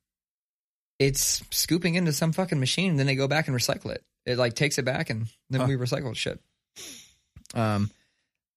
[0.99, 4.03] it's scooping into some fucking machine, and then they go back and recycle it.
[4.27, 5.67] It like takes it back, and then Huh.
[5.69, 6.41] we recycle shit.
[7.55, 7.91] Um,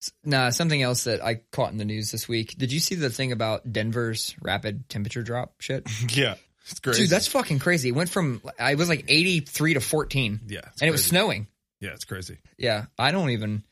[0.02, 2.56] s- nah, something else that I caught in the news this week.
[2.58, 5.88] Did you see the thing about Denver's rapid temperature drop shit?
[6.18, 6.34] yeah,
[6.68, 7.04] it's crazy.
[7.04, 7.90] Dude, that's fucking crazy.
[7.90, 11.46] It went from I was like 83 to 14 yeah, and it was snowing.
[11.80, 12.40] Yeah, it's crazy.
[12.58, 13.64] Yeah, I don't even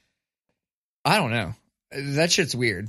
[1.04, 1.56] I don't know.
[1.92, 2.88] That shit's weird.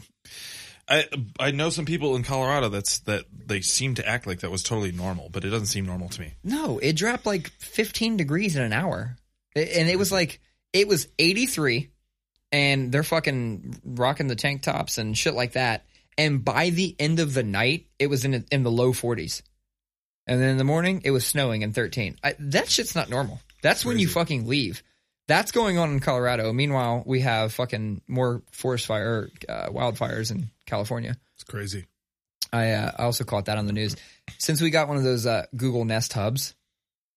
[0.91, 1.07] I
[1.39, 4.65] I know some people in Colorado that's that they seem to act like that was
[4.65, 6.35] totally normal, but it doesn't seem normal to me.
[6.43, 9.17] No, it dropped like 15 degrees in an hour.
[9.55, 10.41] And it was like
[10.73, 11.91] it was 83
[12.53, 15.87] and they're fucking rocking the tank tops and shit like that.
[16.19, 19.43] And by the end of the night, it was in in the low 40s.
[20.27, 22.17] And then in the morning, it was snowing and 13.
[22.23, 23.41] I, that shit's not normal.
[23.63, 24.83] That's when you fucking leave.
[25.31, 26.53] That's going on in Colorado.
[26.53, 31.17] Meanwhile, we have fucking more forest fire, uh, wildfires in California.
[31.37, 31.87] It's crazy.
[32.53, 33.95] I uh, I also caught that on the news.
[34.39, 36.57] Since we got one of those uh, Google Nest hubs,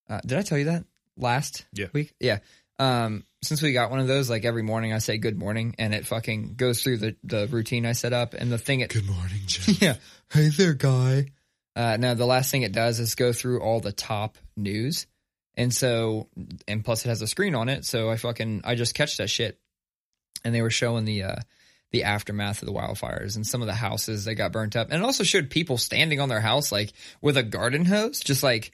[0.07, 0.85] uh, did I tell you that
[1.17, 1.87] last Yeah.
[1.91, 2.13] week?
[2.19, 2.39] Yeah.
[2.77, 5.91] Um, since we got one of those, like every morning I say good morning, and
[5.93, 9.07] it fucking goes through the the routine I set up, and the thing it Good
[9.09, 9.75] morning, Jim.
[9.81, 9.95] yeah,
[10.31, 11.31] hey there, guy.
[11.75, 15.07] Uh, now the last thing it does is go through all the top news,
[15.55, 16.27] and so
[16.67, 19.29] and plus it has a screen on it, so I fucking I just catch that
[19.29, 19.59] shit,
[20.43, 21.35] and they were showing the uh
[21.91, 25.01] the aftermath of the wildfires and some of the houses that got burnt up, and
[25.01, 26.91] it also showed people standing on their house like
[27.21, 28.71] with a garden hose, just like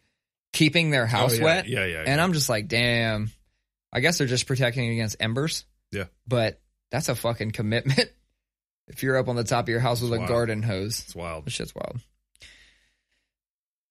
[0.53, 1.43] keeping their house Oh, yeah.
[1.43, 2.03] wet, Yeah, yeah.
[2.07, 3.32] and I'm just like, damn.
[3.91, 5.65] I guess they're just protecting against embers.
[5.91, 6.05] Yeah.
[6.27, 6.61] But
[6.91, 7.99] that's a fucking commitment.
[8.88, 10.30] If you're up on the top of your house with It's a wild.
[10.30, 11.45] garden hose, it's wild.
[11.45, 11.99] that shit's wild.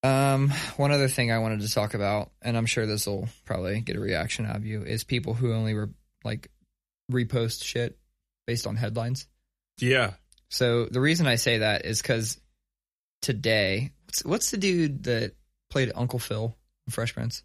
[0.01, 3.81] Um, one other thing I wanted to talk about, and I'm sure this will probably
[3.81, 5.87] get a reaction out of you, is people who only re-
[6.23, 6.49] like
[7.11, 7.97] repost shit
[8.47, 9.27] based on headlines.
[9.79, 10.13] Yeah.
[10.49, 12.39] So the reason I say that is because
[13.21, 15.33] today, what's, what's the dude that
[15.69, 16.55] played Uncle Phil
[16.87, 17.43] in Fresh Prince?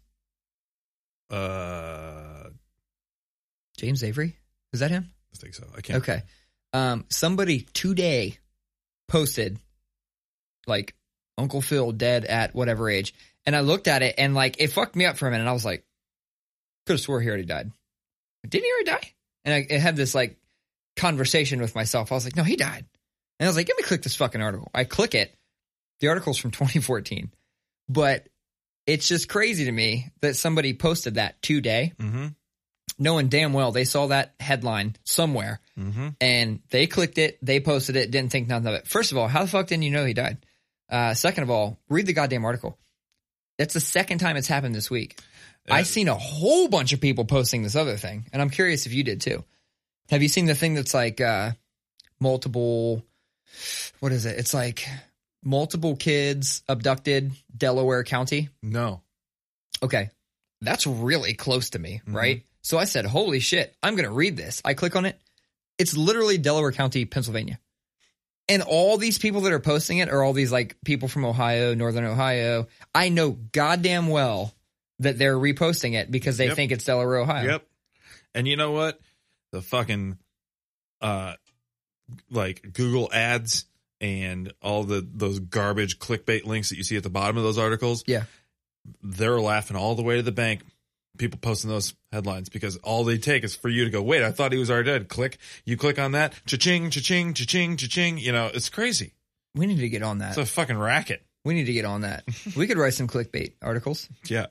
[1.29, 2.49] Uh,
[3.77, 4.37] James Avery?
[4.73, 5.11] Is that him?
[5.33, 5.65] I think so.
[5.75, 6.01] I can't.
[6.01, 6.23] Okay.
[6.73, 8.37] Um, somebody today
[9.07, 9.59] posted
[10.67, 10.95] like
[11.37, 13.13] Uncle Phil dead at whatever age,
[13.45, 15.47] and I looked at it and like it fucked me up for a minute.
[15.47, 15.85] I was like,
[16.85, 17.71] could have swore he already died.
[18.47, 19.11] Didn't he already die?
[19.43, 20.37] And I, I had this like
[20.95, 22.11] conversation with myself.
[22.11, 22.85] I was like, no, he died.
[23.39, 24.69] And I was like, let me click this fucking article.
[24.73, 25.35] I click it.
[25.99, 27.31] The article's from 2014,
[27.89, 28.27] but
[28.87, 32.27] it's just crazy to me that somebody posted that today, Mm-hmm.
[32.99, 36.09] knowing damn well they saw that headline somewhere Mm-hmm.
[36.21, 38.87] and they clicked it, they posted it, didn't think nothing of it.
[38.87, 40.37] First of all, how the fuck didn't you know he died?
[40.89, 42.77] Uh, second of all, read the goddamn article.
[43.57, 45.19] That's the second time it's happened this week.
[45.69, 48.93] I've seen a whole bunch of people posting this other thing, and I'm curious if
[48.93, 49.43] you did too.
[50.09, 51.53] Have you seen the thing that's like uh,
[52.19, 53.03] multiple?
[53.99, 54.37] What is it?
[54.37, 54.87] It's like
[55.43, 58.49] multiple kids abducted, Delaware County.
[58.61, 59.01] No.
[59.81, 60.09] Okay,
[60.61, 62.13] that's really close to me, Mhm.
[62.13, 62.43] right?
[62.61, 65.19] So I said, "Holy shit, I'm gonna read this." I click on it.
[65.77, 67.59] It's literally Delaware County, Pennsylvania.
[68.47, 71.73] And all these people that are posting it are all these like people from Ohio,
[71.73, 72.67] Northern Ohio.
[72.93, 74.53] I know goddamn well
[74.99, 76.55] that they're reposting it because they Yep.
[76.55, 77.51] think it's Delaware, Ohio.
[77.53, 77.67] Yep.
[78.35, 78.99] And you know what?
[79.51, 80.17] The fucking
[81.01, 81.33] uh
[82.29, 83.65] like Google ads
[83.99, 87.57] and all the those garbage clickbait links that you see at the bottom of those
[87.57, 88.03] articles.
[88.05, 88.23] Yeah.
[89.01, 90.61] They're laughing all the way to the bank.
[91.17, 94.31] People posting those headlines because all they take is for you to go, wait, I
[94.31, 95.07] thought he was already dead.
[95.07, 95.37] Click.
[95.65, 96.33] You click on that.
[96.45, 98.17] Cha-ching, cha-ching, cha-ching, cha-ching.
[98.17, 99.13] You know, it's crazy.
[99.53, 100.29] We need to get on that.
[100.29, 101.23] It's a fucking racket.
[101.43, 102.23] We need to get on that.
[102.57, 104.09] we could write some clickbait articles.
[104.27, 104.47] Yeah.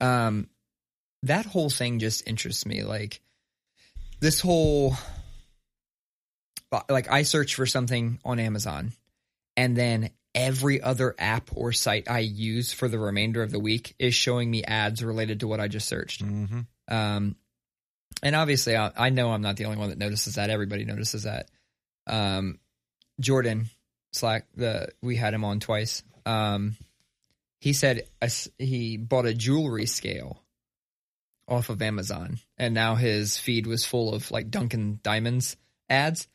[0.00, 0.48] um
[1.22, 3.20] that whole thing just interests me like
[4.20, 4.94] this whole
[6.90, 8.92] like i search for something on amazon
[9.56, 13.94] and then every other app or site i use for the remainder of the week
[13.98, 16.60] is showing me ads related to what i just searched Mm-hmm.
[16.88, 17.36] um
[18.22, 21.24] and obviously I, I know i'm not the only one that notices that everybody notices
[21.24, 21.48] that
[22.06, 22.58] um
[23.20, 23.66] jordan
[24.12, 26.76] slack the we had him on twice um
[27.60, 30.42] he said a he bought a jewelry scale
[31.48, 35.56] off of Amazon, and now his feed was full of like Duncan Diamonds
[35.88, 36.26] ads,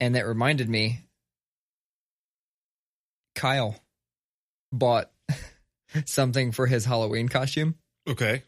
[0.00, 1.00] and that reminded me.
[3.36, 3.76] Kyle
[4.72, 5.10] bought
[6.06, 7.76] something for his Halloween costume.
[8.08, 8.42] Okay.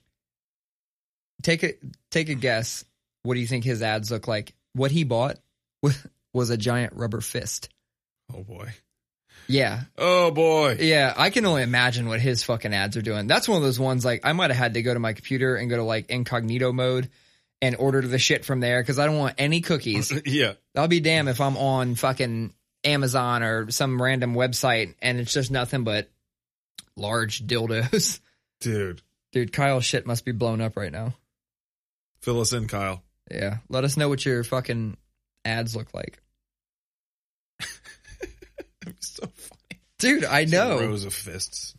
[1.43, 1.74] Take a
[2.11, 2.84] take a guess.
[3.22, 4.55] What do you think his ads look like?
[4.72, 5.39] What he bought
[6.32, 7.68] was, a giant rubber fist.
[8.34, 8.72] Oh boy.
[9.47, 10.76] Yeah, Oh boy.
[10.80, 13.28] Yeah, I can only imagine what his fucking ads are doing.
[13.28, 15.57] That's one of those ones like I might have had to go to my computer
[15.57, 17.09] and go to like incognito mode
[17.62, 20.12] and order the shit from there because I don't want any cookies.
[20.26, 20.55] yeah.
[20.76, 22.53] I'll be damn if I'm on fucking
[22.85, 26.11] Amazon or some random website and it's just nothing but
[26.97, 28.20] large dildos.
[28.61, 29.03] Dude.
[29.33, 31.14] Dude, Kyle's shit must be blown up right now.
[32.20, 33.03] Fill us in, Kyle.
[33.31, 34.97] Yeah, let us know what your fucking
[35.45, 36.18] ads look like,
[39.01, 39.81] so funny.
[39.99, 40.24] dude.
[40.24, 40.79] I know.
[40.81, 41.74] Rows of fists.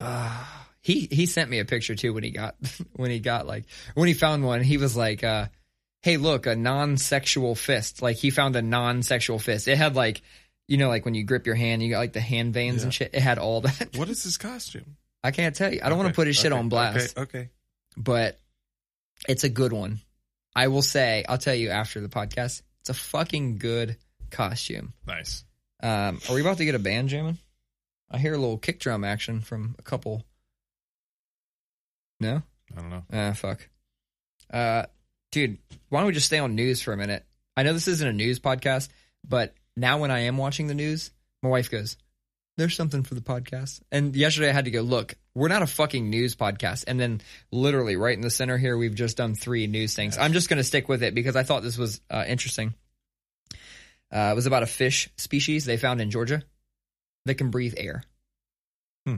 [0.00, 0.44] Uh,
[0.80, 2.54] he he sent me a picture too when he got
[2.94, 3.64] when he got like
[3.94, 4.62] when he found one.
[4.62, 5.46] He was like, uh,
[6.02, 9.68] "Hey, look, a non-sexual fist." Like he found a non-sexual fist.
[9.68, 10.22] It had like,
[10.66, 12.92] you know, like when you grip your hand, you got like the hand veins and
[12.92, 13.10] shit.
[13.14, 13.96] It had all that.
[13.96, 14.96] What is his costume?
[15.22, 15.80] I can't tell you.
[15.82, 17.50] I don't want to put his shit okay, on blast, Okay, okay.
[17.96, 18.38] but
[19.28, 20.00] it's a good one.
[20.54, 21.24] I will say.
[21.28, 22.62] I'll tell you after the podcast.
[22.80, 23.96] It's a fucking good
[24.30, 24.92] costume.
[25.06, 25.44] Nice.
[25.82, 27.38] Um, are we about to get a band jamming?
[28.10, 30.24] I hear a little kick drum action from a couple.
[32.20, 32.42] No.
[32.76, 33.04] I don't know.
[33.12, 33.68] Ah, fuck.
[34.52, 34.86] Uh,
[35.30, 35.58] dude,
[35.88, 37.24] why don't we just stay on news for a minute?
[37.56, 38.88] I know this isn't a news podcast,
[39.26, 41.10] but now when I am watching the news,
[41.42, 41.96] my wife goes,
[42.56, 45.14] "There's something for the podcast." And yesterday I had to go look.
[45.34, 46.84] We're not a fucking news podcast.
[46.86, 47.20] And then
[47.52, 50.18] literally right in the center here, we've just done three news things.
[50.18, 52.74] I'm just going to stick with it because I thought this was uh, interesting.
[54.12, 56.42] Uh, it was about a fish species they found in Georgia
[57.26, 58.02] that can breathe air.
[59.06, 59.16] Hmm.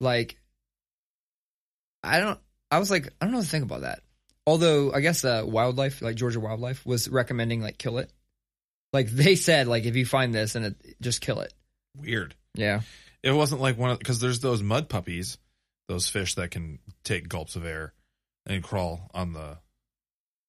[0.00, 0.38] Like,
[2.02, 2.38] I don't.
[2.70, 4.02] I was like, I don't know what to think about that.
[4.48, 8.10] Although I guess uh, wildlife, like Georgia Wildlife, was recommending like kill it.
[8.94, 11.52] Like they said, like if you find this and it, just kill it.
[12.00, 12.34] Weird.
[12.54, 12.80] Yeah.
[13.22, 15.36] It wasn't like one of because there's those mud puppies,
[15.86, 17.92] those fish that can take gulps of air
[18.46, 19.58] and crawl on the.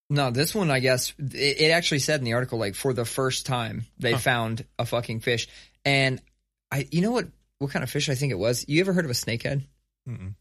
[0.09, 3.03] No, this one, I guess it, it actually said in the article, like for the
[3.03, 4.19] first time they Huh.
[4.19, 5.49] found a fucking fish,
[5.83, 6.21] and
[6.71, 7.27] I, you know what,
[7.57, 8.63] what kind of fish I think it was?
[8.69, 9.63] You ever heard of a snakehead?
[10.07, 10.35] Mm-mm.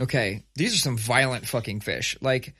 [0.00, 2.18] Okay, these are some violent fucking fish.
[2.20, 2.54] Like,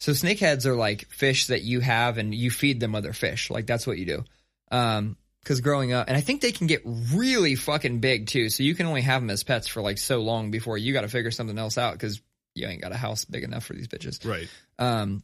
[0.00, 3.50] so snakeheads are like fish that you have and you feed them other fish.
[3.50, 4.24] Like that's what you do.
[4.70, 8.50] Um, because growing up, and I think they can get really fucking big too.
[8.50, 11.02] So you can only have them as pets for like so long before you got
[11.02, 12.20] to figure something else out because
[12.54, 14.26] you ain't got a house big enough for these bitches.
[14.28, 14.48] Right.
[14.78, 15.22] Um,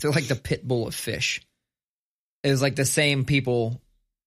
[0.00, 1.42] they're like the pit bull of fish.
[2.44, 3.80] It was like the same people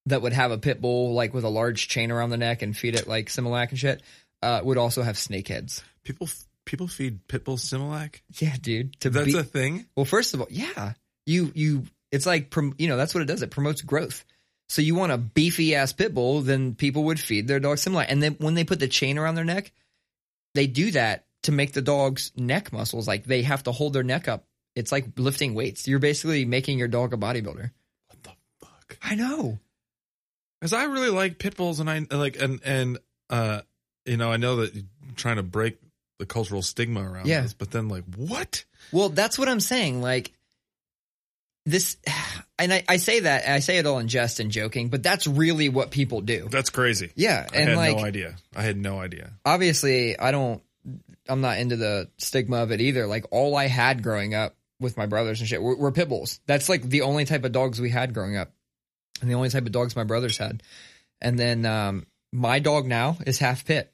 [0.08, 2.76] that would have a pit bull like with a large chain around the neck and
[2.76, 4.02] feed it like Similac and shit.
[4.42, 5.84] Uh, would also have snakeheads.
[6.04, 6.28] People
[6.72, 8.22] people feed pit bulls Similac.
[8.40, 9.00] Yeah, dude.
[9.02, 9.86] To That's be, a thing.
[9.96, 10.94] well, first of all, yeah,
[11.26, 13.42] you you it's like you know that's what it does.
[13.42, 14.26] It promotes growth.
[14.70, 18.06] So you want a beefy ass pit bull, then people would feed their dog Similac.
[18.08, 19.74] And then when they put the chain around their neck,
[20.56, 24.04] they do that to make the dog's neck muscles like they have to hold their
[24.04, 24.46] neck up.
[24.74, 25.90] It's like lifting weights.
[25.90, 27.72] You're basically making your dog a bodybuilder.
[28.08, 28.98] What the fuck?
[29.04, 29.60] I know.
[30.62, 32.98] Because I really like pit bulls, and I like and and
[33.30, 33.62] uh,
[34.06, 34.86] you know, I know that
[35.18, 35.78] trying to break
[36.22, 37.42] the cultural stigma around Yeah.
[37.42, 37.54] this.
[37.56, 38.64] But then like what?
[38.92, 40.02] Well, that's what I'm saying.
[40.04, 40.32] Like
[41.66, 41.98] this,
[42.60, 45.26] and I, I say that I say it all in jest and joking, but that's
[45.28, 46.48] really what people do.
[46.50, 47.12] That's crazy.
[47.16, 48.36] Yeah, I and had like no idea.
[48.56, 49.32] I had no idea.
[49.46, 50.62] obviously, I don't.
[51.28, 53.08] I'm not into the stigma of it either.
[53.08, 56.40] Like all I had growing up with my brothers and shit were, were pit bulls.
[56.48, 58.52] That's like the only type of dogs we had growing up,
[59.22, 60.62] and the only type of dogs my brothers had.
[61.20, 63.92] And then um, my dog now is half pit.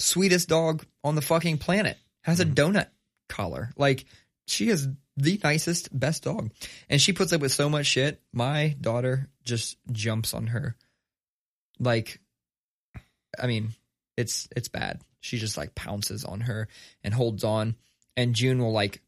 [0.00, 1.96] Sweetest dog on the fucking planet.
[2.22, 2.52] Has a hmm.
[2.52, 2.88] donut
[3.28, 3.70] collar.
[3.76, 4.04] Like
[4.46, 6.50] she is the nicest, best dog.
[6.88, 8.20] And she puts up with so much shit.
[8.32, 10.76] My daughter just jumps on her.
[11.78, 12.20] Like
[13.38, 13.70] I mean,
[14.16, 15.00] it's it's bad.
[15.20, 16.68] She just like pounces on her
[17.04, 17.76] and holds on.
[18.16, 19.00] And June will like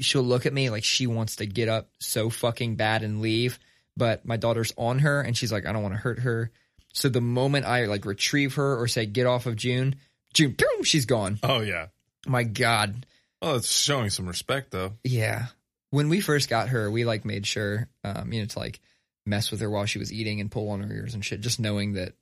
[0.00, 3.58] she'll look at me like she wants to get up so fucking bad and leave,
[3.96, 6.50] but my daughter's on her and she's like I don't want to hurt her.
[6.92, 9.96] So the moment I like retrieve her or say get off of June,
[10.34, 11.38] June, boom, she's gone.
[11.42, 11.86] Oh yeah.
[12.26, 13.04] My God,
[13.40, 14.92] Well, it's showing some respect though.
[15.04, 15.46] yeah.
[15.90, 18.80] When we first got her, we like made sure, um, you know, to like
[19.26, 21.60] mess with her while she was eating and pull on her ears and shit, just
[21.60, 22.14] knowing that,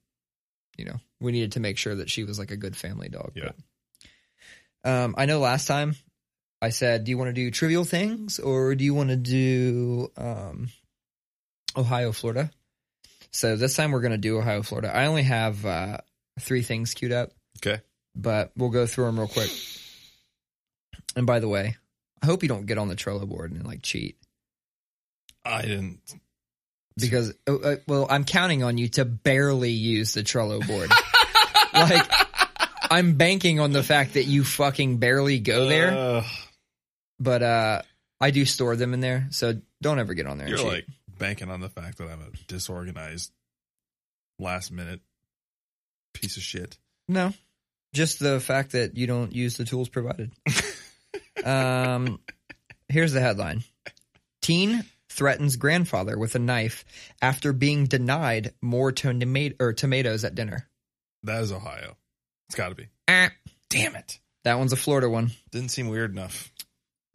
[0.76, 3.30] you know, we needed to make sure that she was like a good family dog.
[3.36, 3.50] Yeah.
[4.82, 5.94] But, um, I know last time
[6.60, 10.10] I said, do you want to do trivial things or do you want to do,
[10.16, 10.68] um,
[11.76, 12.50] Ohio, Florida?
[13.30, 14.94] So this time we're going to do Ohio, Florida.
[14.94, 15.98] I only have, uh,
[16.40, 17.80] three things queued up Okay.
[18.14, 19.50] But we'll go through them real quick.
[21.16, 21.76] And by the way,
[22.22, 24.16] I hope you don't get on the Trello board and like cheat
[25.44, 26.00] I didn't.
[26.96, 30.90] because, uh, uh, well, I'm counting on you to barely use the Trello board.
[31.72, 32.10] like,
[32.90, 36.24] I'm banking on the fact that you fucking barely go there, Uh,
[37.18, 37.82] but uh,
[38.20, 40.48] I do store them in there, so don't ever get on there.
[40.48, 40.86] And you're like
[41.18, 43.32] banking on the fact that I'm a disorganized,
[44.38, 45.00] last minute
[46.12, 46.76] piece of shit.
[47.08, 47.32] No,
[47.92, 50.32] just the fact that you don't use the tools provided.
[51.44, 52.20] um,
[52.88, 53.64] here's the headline:
[54.42, 56.84] Teen threatens grandfather with a knife
[57.20, 60.68] after being denied more toma- or tomatoes at dinner.
[61.24, 61.96] That is Ohio.
[62.48, 62.88] It's got to be.
[63.08, 63.30] Ah,
[63.68, 64.18] Damn it!
[64.44, 65.30] that one's a Florida one.
[65.52, 66.50] Didn't seem weird enough.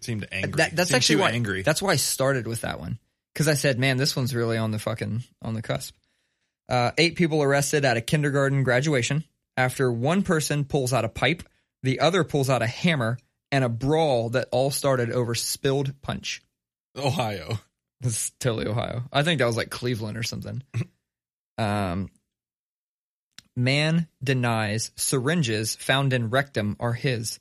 [0.01, 0.51] Seemed angry.
[0.57, 1.31] That, that's Seemed actually why.
[1.31, 1.61] angry.
[1.63, 2.99] That's why I started with that one
[3.33, 5.95] because I said, "Man, this one's really on the fucking on the cusp."
[6.69, 9.23] Uh, eight people arrested at a kindergarten graduation
[9.57, 11.43] after one person pulls out a pipe,
[11.83, 13.17] the other pulls out a hammer,
[13.51, 16.41] and a brawl that all started over spilled punch.
[16.97, 17.59] Ohio.
[18.03, 19.03] Is totally Ohio.
[19.11, 20.61] I think that was like Cleveland or something.
[21.57, 22.09] um,
[23.55, 27.39] man denies syringes found in rectum are his.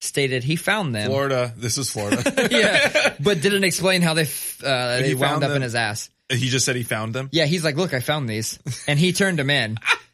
[0.00, 1.08] Stated he found them.
[1.08, 1.54] Florida.
[1.56, 2.22] This is Florida.
[2.50, 4.28] yeah, but didn't explain how they
[4.62, 6.10] uh, they he wound up in his ass.
[6.28, 7.30] He just said he found them.
[7.32, 9.78] Yeah, he's like, look, I found these, and he turned them in.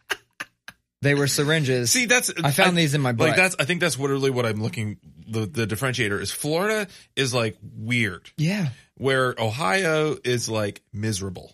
[1.03, 1.91] They were syringes.
[1.91, 3.29] See, that's I found these in my butt.
[3.29, 3.57] Like that's.
[3.59, 4.99] I think that's literally what I'm looking.
[5.29, 6.87] The the differentiator is Florida
[7.17, 11.53] is like weird, yeah, where Ohio is like miserable.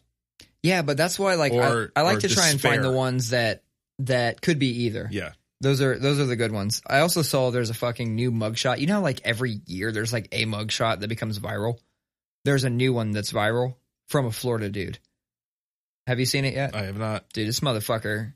[0.62, 3.30] yeah, but that's why like Or- I, I like to try and find the ones
[3.30, 3.62] that
[4.00, 5.08] that could be either.
[5.10, 5.32] Yeah.
[5.60, 6.82] Those are those are the good ones.
[6.86, 8.78] I also saw there's a fucking new mugshot.
[8.78, 11.78] You know, like every year there's like a mugshot that becomes viral.
[12.44, 13.74] There's a new one that's viral
[14.08, 14.98] from a Florida dude.
[16.06, 17.28] Have you seen it yet, I have not.
[17.32, 17.48] dude?
[17.48, 18.34] This motherfucker,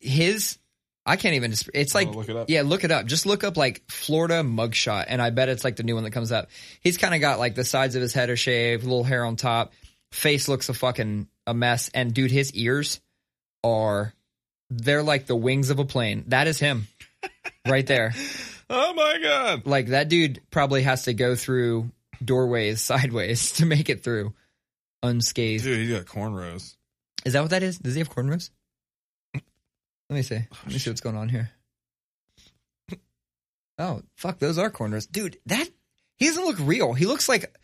[0.00, 0.58] his
[1.08, 1.54] I can't even.
[1.72, 3.06] It's like look it yeah, look it up.
[3.06, 6.10] Just look up like Florida mugshot, and I bet it's like the new one that
[6.10, 6.50] comes up.
[6.82, 9.36] He's kind of got like the sides of his head are shaved, little hair on
[9.36, 9.72] top,
[10.12, 13.00] face looks a fucking a mess, and dude, his ears
[13.64, 14.12] are
[14.68, 16.24] they're like the wings of a plane.
[16.28, 16.88] That is him,
[17.66, 18.12] right there.
[18.68, 19.66] Oh my god.
[19.66, 21.90] Like that dude probably has to go through
[22.22, 24.34] doorways sideways to make it through
[25.02, 25.64] unscathed.
[25.64, 26.76] Dude, he got cornrows.
[27.24, 27.78] Is that what that is?
[27.78, 28.50] Does he have cornrows?
[30.10, 30.36] Let me see.
[30.36, 31.50] Let me see what's going on here.
[33.80, 35.08] Oh, fuck, those are cornrows.
[35.08, 35.68] Dude, that
[36.16, 36.94] he doesn't look real.
[36.94, 37.56] He looks like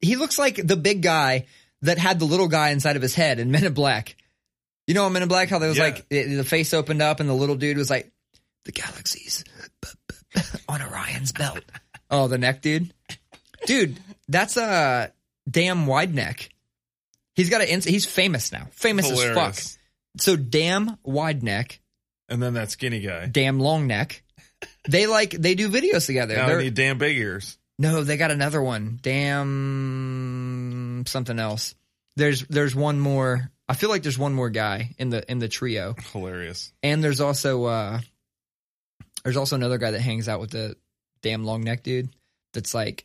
[0.00, 1.44] he looks like the big guy
[1.82, 4.16] that had the little guy inside of his head in Men in Black.
[4.86, 5.84] You know in Men in Black how there was Yeah.
[5.84, 8.10] like the the face opened up and the little dude was like
[8.64, 9.44] the galaxies
[10.70, 11.60] on Orion's belt.
[12.10, 12.90] Oh, the neck dude.
[13.66, 15.12] Dude, that's a
[15.50, 16.48] damn wide neck.
[17.34, 18.68] He's got an he's famous now.
[18.70, 19.54] Famous as fuck.
[20.16, 21.80] So damn wide neck,
[22.28, 23.26] And then that skinny guy.
[23.26, 24.22] damn long neck.
[24.88, 26.34] They like they do videos together.
[26.36, 27.56] Now They're- I need damn big ears.
[27.78, 28.98] no, they got another one.
[29.78, 31.74] Damn something else.
[32.16, 33.50] There's there's one more.
[33.68, 35.94] I feel like there's one more guy in the in the trio.
[36.12, 36.72] Hilarious.
[36.82, 38.00] And there's also uh
[39.24, 40.76] there's also another guy that hangs out with the
[41.22, 42.08] damn long neck dude
[42.54, 43.04] that's like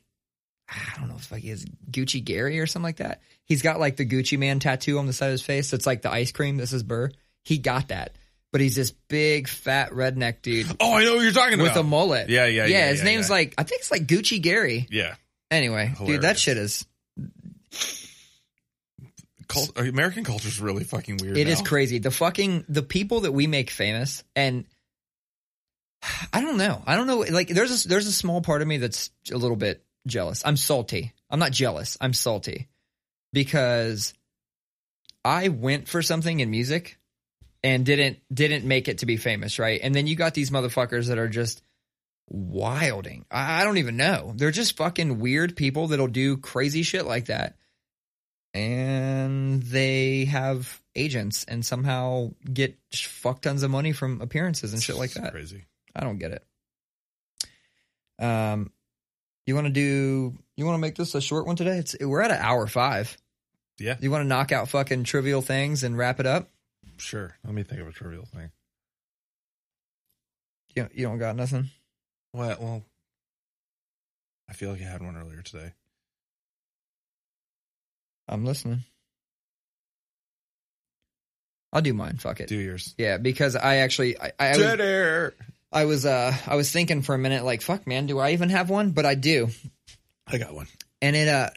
[0.70, 3.22] I don't know if like he is Gucci Gary or something like that.
[3.46, 5.70] He's got like the Gucci Mane tattoo on the side of his face.
[5.70, 6.58] That's like the ice cream.
[6.58, 7.12] This is Burr.
[7.44, 8.16] He got that.
[8.54, 11.82] But he's this big fat redneck dude Oh, I know what you're talking with about.
[11.82, 12.30] a mullet.
[12.30, 12.78] Yeah, yeah, yeah.
[12.78, 13.36] yeah, his yeah, name's yeah.
[13.36, 14.88] like I think it's like Gucci Gary.
[14.90, 15.16] yeah.
[15.52, 16.86] Anyway, dude, that shit is
[19.48, 21.38] Cult- uh, American culture is really fucking weird.
[21.38, 21.66] It is now.
[21.66, 22.00] crazy.
[22.00, 24.66] The fucking the people that we make famous, and
[26.32, 26.82] I don't know.
[26.88, 27.20] I don't know.
[27.20, 30.42] Like there's a there's a small part of me that's a little bit jealous.
[30.46, 31.14] I'm salty.
[31.30, 31.98] I'm not jealous.
[32.00, 32.68] I'm salty
[33.32, 34.14] because
[35.26, 36.98] I went for something in music
[37.64, 39.80] and didn't didn't make it to be famous, right?
[39.82, 41.62] And then you got these motherfuckers that are just
[42.30, 43.26] wilding.
[43.32, 44.34] I, I don't even know.
[44.36, 47.56] They're just fucking weird people that'll do crazy shit like that
[48.54, 54.96] and they have agents and somehow get fuck tons of money from appearances and shit
[54.96, 55.32] like It's that.
[55.32, 55.66] Crazy.
[55.96, 58.24] I don't get it.
[58.24, 58.72] Um,
[59.48, 60.38] you want to do?
[60.56, 61.78] You want to make this a short one today?
[61.78, 63.18] It's we're at an hour five.
[63.80, 63.96] Yeah.
[64.00, 66.50] You want to knock out fucking trivial things and wrap it up?
[67.04, 67.36] Sure.
[67.44, 68.50] Let me think of a trivial thing.
[70.76, 71.70] You you don't got nothing.
[72.34, 72.84] Well, well,
[74.50, 75.74] I feel like I had one earlier today.
[78.28, 78.84] I'm listening.
[81.74, 82.18] I'll do mine.
[82.18, 82.48] Fuck it.
[82.48, 82.96] Do yours.
[82.98, 85.34] Yeah, because I actually I, I, I was, air.
[85.72, 88.50] I was uh I was thinking for a minute like fuck man, do I even
[88.50, 88.92] have one?
[88.92, 89.50] But I do.
[90.26, 90.68] I got one.
[91.02, 91.50] and it uh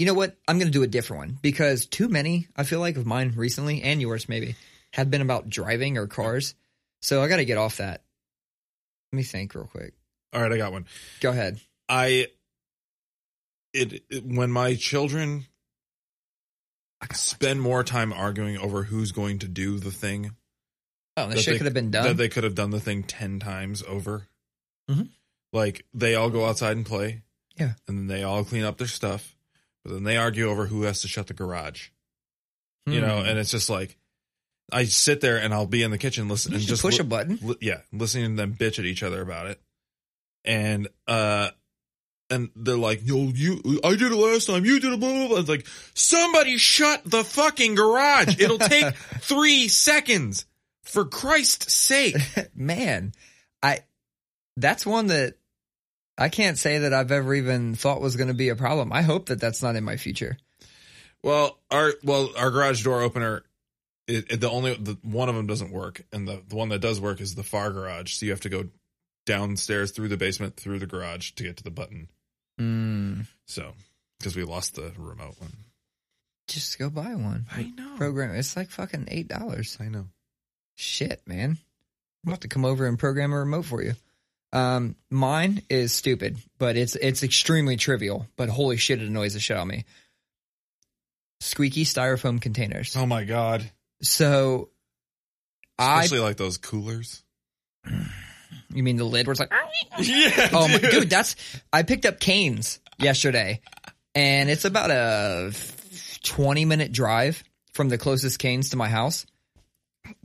[0.00, 2.96] you know what i'm gonna do a different one because too many i feel like
[2.96, 4.56] of mine recently and yours maybe
[4.94, 6.54] have been about driving or cars
[7.02, 8.02] so i gotta get off that
[9.12, 9.92] let me think real quick
[10.32, 10.86] All right, I got one.
[11.20, 12.26] go ahead I
[13.74, 15.46] it, it when my children
[17.12, 20.32] spend more time arguing over who's going to do the thing
[21.16, 22.80] oh that that shit they- could have been done that they could have done the
[22.80, 24.26] thing 10 times over.
[24.90, 25.08] Mhm.
[25.52, 27.22] Like they all go outside and play.
[27.56, 27.72] Yeah.
[27.88, 29.36] And then they all clean up their stuff.
[29.84, 31.88] But then they argue over who has to shut the garage.
[32.86, 33.28] You know, Hmm.
[33.28, 33.96] and it's just like
[34.72, 37.04] I sit there and I'll be in the kitchen listening and just push li- a
[37.04, 39.60] button li- yeah, listening to them bitch at each other about it.
[40.44, 41.50] And uh
[42.30, 44.64] and they're like, "No, you I did it last time.
[44.64, 48.38] You did it blah blah blah." It's like, "Somebody shut the fucking garage.
[48.40, 50.46] It'll take 3 seconds."
[50.84, 52.16] For Christ's sake.
[52.54, 53.12] man
[53.62, 53.80] i
[54.56, 55.34] that's one that
[56.20, 59.26] i can't say that i've ever even thought was gonna be a problem i hope
[59.26, 60.36] that that's not in my future
[61.22, 63.42] Well, our well, our garage door opener,
[64.08, 66.80] it, it- the only the one of them doesn't work, and the the one that
[66.80, 68.14] does work is the far garage.
[68.14, 68.64] So you have to go
[69.26, 72.08] downstairs through the basement through the garage to get to the button.
[72.58, 73.72] mm, So
[74.18, 75.52] because we lost the remote one.
[76.48, 77.96] just go buy one I know.
[77.98, 80.06] program it's like fucking eight dollars I know.
[80.76, 81.58] Shit, man.
[82.24, 83.92] I'm about to come over and program a remote for you.
[84.52, 88.26] Um, mine is stupid, but it's it's extremely trivial.
[88.36, 89.84] But holy shit, it annoys the shit out of me.
[91.40, 92.96] Squeaky styrofoam containers.
[92.96, 93.70] Oh my god!
[94.02, 94.70] So,
[95.78, 97.22] I Especially like those coolers.
[98.74, 99.52] you mean the lid where it's like,
[99.98, 100.50] Yeah.
[100.52, 101.36] oh my dude, that's
[101.72, 103.60] I picked up Cane's yesterday,
[104.14, 105.52] and it's about a
[106.24, 107.42] 20 minute drive
[107.72, 109.26] from the closest Cane's to my house.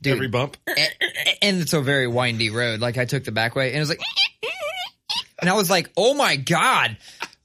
[0.02, 0.58] Dude, Every bump.
[0.68, 0.90] and,
[1.42, 2.80] and it's a very windy road.
[2.80, 4.02] Like I took the back way and it was like,
[5.40, 6.98] and I was like, oh my God,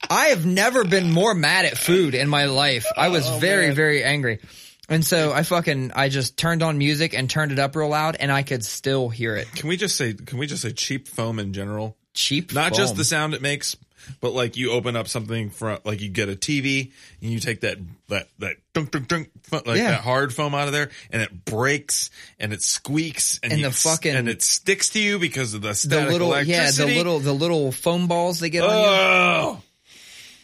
[0.09, 2.87] I have never been more mad at food in my life.
[2.97, 4.41] I was oh, very, very angry.
[4.89, 8.17] And so I fucking, I just turned on music and turned it up real loud
[8.19, 9.51] and I could still hear it.
[9.55, 10.15] Can we just say?
[10.15, 11.97] Can we just say cheap foam in general?
[12.13, 12.53] Cheap.
[12.53, 13.77] Not just the sound it makes,
[14.21, 16.91] but like you open up something from like you get a TV
[17.23, 17.79] and you take that
[18.09, 19.91] that that dunk dunk dunk like Yeah.
[19.93, 23.67] that hard foam out of there and it breaks and it squeaks and, And you
[23.69, 26.87] the fucking- and it sticks to you because of the the static little, yeah, the
[26.87, 29.63] little, the little foam balls they get on you oh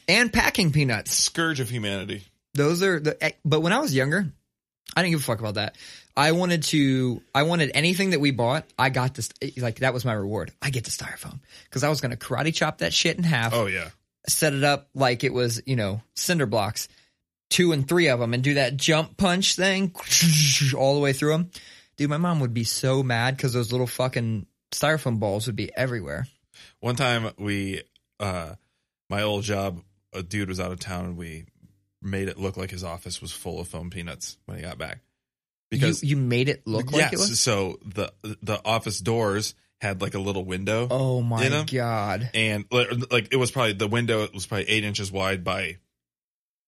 [0.08, 1.12] and packing peanuts.
[1.14, 2.22] scourge of humanity.
[2.54, 4.26] Those are the, eh, but when I was younger,
[4.96, 5.76] I didn't give a fuck about that.
[6.16, 8.64] I wanted to, I wanted anything that we bought.
[8.78, 9.28] I got this,
[9.59, 10.52] like, that was my reward.
[10.62, 13.52] I get the styrofoam because I was going to karate chop that shit in half,
[13.52, 13.90] Oh yeah,
[14.26, 16.88] set it up like it was, you know, cinder blocks,
[17.51, 19.94] two and three of them, and do that jump punch thing
[20.76, 21.51] all the way through them.
[21.97, 25.70] Dude, my mom would be so mad because those little fucking styrofoam balls would be
[25.76, 26.26] everywhere.
[26.80, 27.82] one time we
[28.20, 28.55] uh
[29.09, 29.80] my old job
[30.12, 31.44] a dude was out of town and we
[32.02, 35.01] made it look like his office was full of foam peanuts when he got back
[35.70, 37.40] because you, you made it look like it yes, was.
[37.40, 38.12] so the
[38.43, 42.30] the office doors had like a little window Oh my god!
[42.34, 45.76] and like, like it was probably the window it was probably eight inches wide by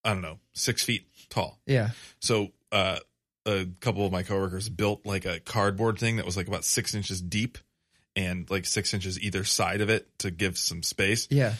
[0.05, 2.99] i don't know six feet tall Yeah, so uh
[3.47, 6.95] a couple of my coworkers built like a cardboard thing that was like about six
[6.95, 7.57] inches deep
[8.15, 11.55] and like six inches either side of it to give some space yeah.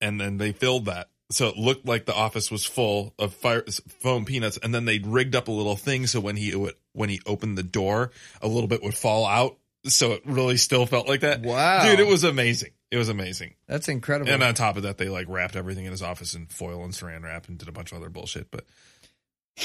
[0.00, 3.64] and then they filled that so it looked like the office was full of fire
[4.00, 7.08] foam peanuts and then they rigged up a little thing so when he would when
[7.08, 8.10] he opened the door,
[8.42, 9.56] a little bit would fall out.
[9.86, 11.42] So it really still felt like that.
[11.42, 11.84] Wow.
[11.84, 12.70] Dude, it was amazing.
[12.90, 13.54] It was amazing.
[13.66, 14.30] That's incredible.
[14.30, 16.92] And on top of that, they like wrapped everything in his office in foil and
[16.92, 18.50] saran wrap and did a bunch of other bullshit.
[18.50, 18.64] But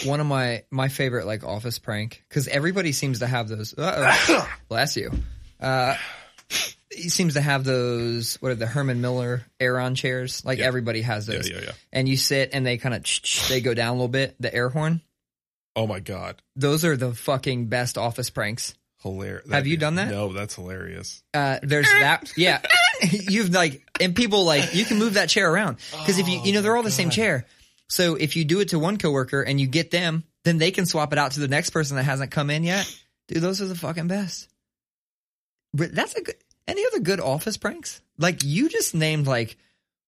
[0.06, 3.74] One of my my favorite like office prank because everybody seems to have those.
[4.68, 5.12] Bless you.
[5.60, 5.96] Uh,
[6.92, 8.36] he seems to have those.
[8.42, 10.44] What are the Herman Miller Aeron chairs?
[10.44, 10.66] Like Yeah.
[10.66, 11.50] everybody has those.
[11.50, 11.72] yeah, yeah.
[11.92, 13.06] And you sit and they kind of
[13.50, 14.36] they go down a little bit.
[14.40, 15.02] The air horn.
[15.76, 16.42] Oh my God.
[16.56, 18.74] Those are the fucking best office pranks.
[19.04, 19.50] Hilarious.
[19.50, 20.10] Have you done that?
[20.10, 21.24] No, that's hilarious.
[21.34, 22.34] Uh, there's that.
[22.36, 22.62] Yeah,
[23.12, 26.52] you've like, and people like you can move that chair around because if you you
[26.52, 27.46] know they're all the same chair.
[27.88, 30.86] So if you do it to one coworker and you get them, then they can
[30.86, 32.94] swap it out to the next person that hasn't come in yet.
[33.30, 34.50] Dude, those are the fucking best.
[35.74, 36.36] But that's a good.
[36.70, 38.02] Any other good office pranks?
[38.18, 39.58] Like you just named like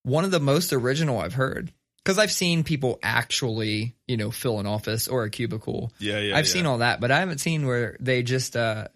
[0.04, 1.72] one of the most original I've heard.
[2.04, 5.92] Because I've seen people actually, you know, fill an office or a cubicle.
[6.00, 6.36] Yeah, yeah.
[6.36, 6.52] I've yeah.
[6.52, 8.88] seen all that, but I haven't seen where they just, uh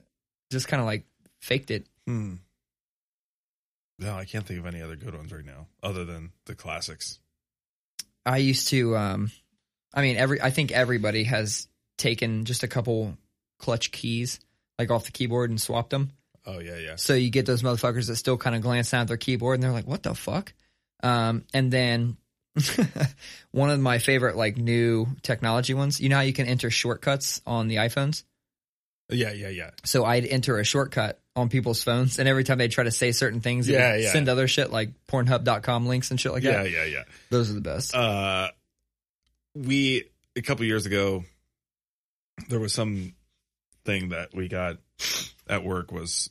[0.51, 1.05] just kind of like
[1.39, 1.87] faked it.
[2.07, 2.35] Hmm.
[3.99, 7.19] No, I can't think of any other good ones right now, other than the classics.
[8.25, 9.31] I used to um
[9.93, 11.67] I mean every I think everybody has
[11.97, 13.17] taken just a couple
[13.59, 14.39] clutch keys
[14.77, 16.11] like off the keyboard and swapped them.
[16.45, 16.95] Oh yeah, yeah.
[16.95, 19.63] So you get those motherfuckers that still kind of glance down at their keyboard and
[19.63, 20.53] they're like, "What the fuck?"
[21.01, 22.17] Um and then
[23.51, 27.41] one of my favorite like new technology ones, you know how you can enter shortcuts
[27.45, 28.23] on the iPhones?
[29.09, 29.71] Yeah, yeah, yeah.
[29.83, 33.11] So I'd enter a shortcut on people's phones and every time they try to say
[33.11, 34.11] certain things, Yeah, yeah.
[34.11, 36.71] send other shit like pornhub.com links and shit like yeah, that.
[36.71, 37.03] Yeah, yeah, yeah.
[37.29, 37.93] Those are the best.
[37.93, 38.49] Uh,
[39.53, 40.05] we
[40.35, 41.23] a couple years ago,
[42.49, 43.13] there was some
[43.85, 44.77] thing that we got
[45.47, 46.29] at work was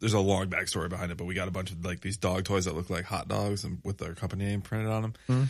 [0.00, 2.44] there's a long backstory behind it, but we got a bunch of like these dog
[2.44, 5.14] toys that look like hot dogs and with their company name printed on them.
[5.28, 5.48] Mhm.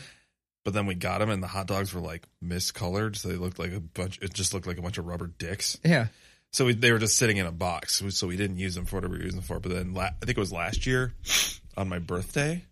[0.65, 3.59] But then we got them, and the hot dogs were like miscolored, so they looked
[3.59, 4.19] like a bunch.
[4.23, 5.79] It just looked like a bunch of rubber dicks.
[5.85, 6.09] yeah.
[6.53, 8.97] So we, they were just sitting in a box, so we didn't use them for
[8.97, 9.59] whatever we were using them for.
[9.59, 11.15] But then la- I think it was last year
[11.79, 12.63] on my birthday.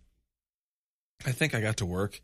[1.25, 2.21] I think I got to work,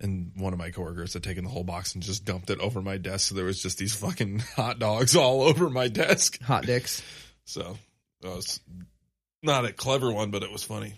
[0.00, 2.80] and one of my coworkers had taken the whole box and just dumped it over
[2.80, 3.28] my desk.
[3.28, 6.40] So there was just these fucking hot dogs all over my desk.
[6.42, 7.02] Hot dicks.
[7.50, 7.76] So
[8.22, 8.60] that was
[9.42, 10.94] not a clever one, but it was funny.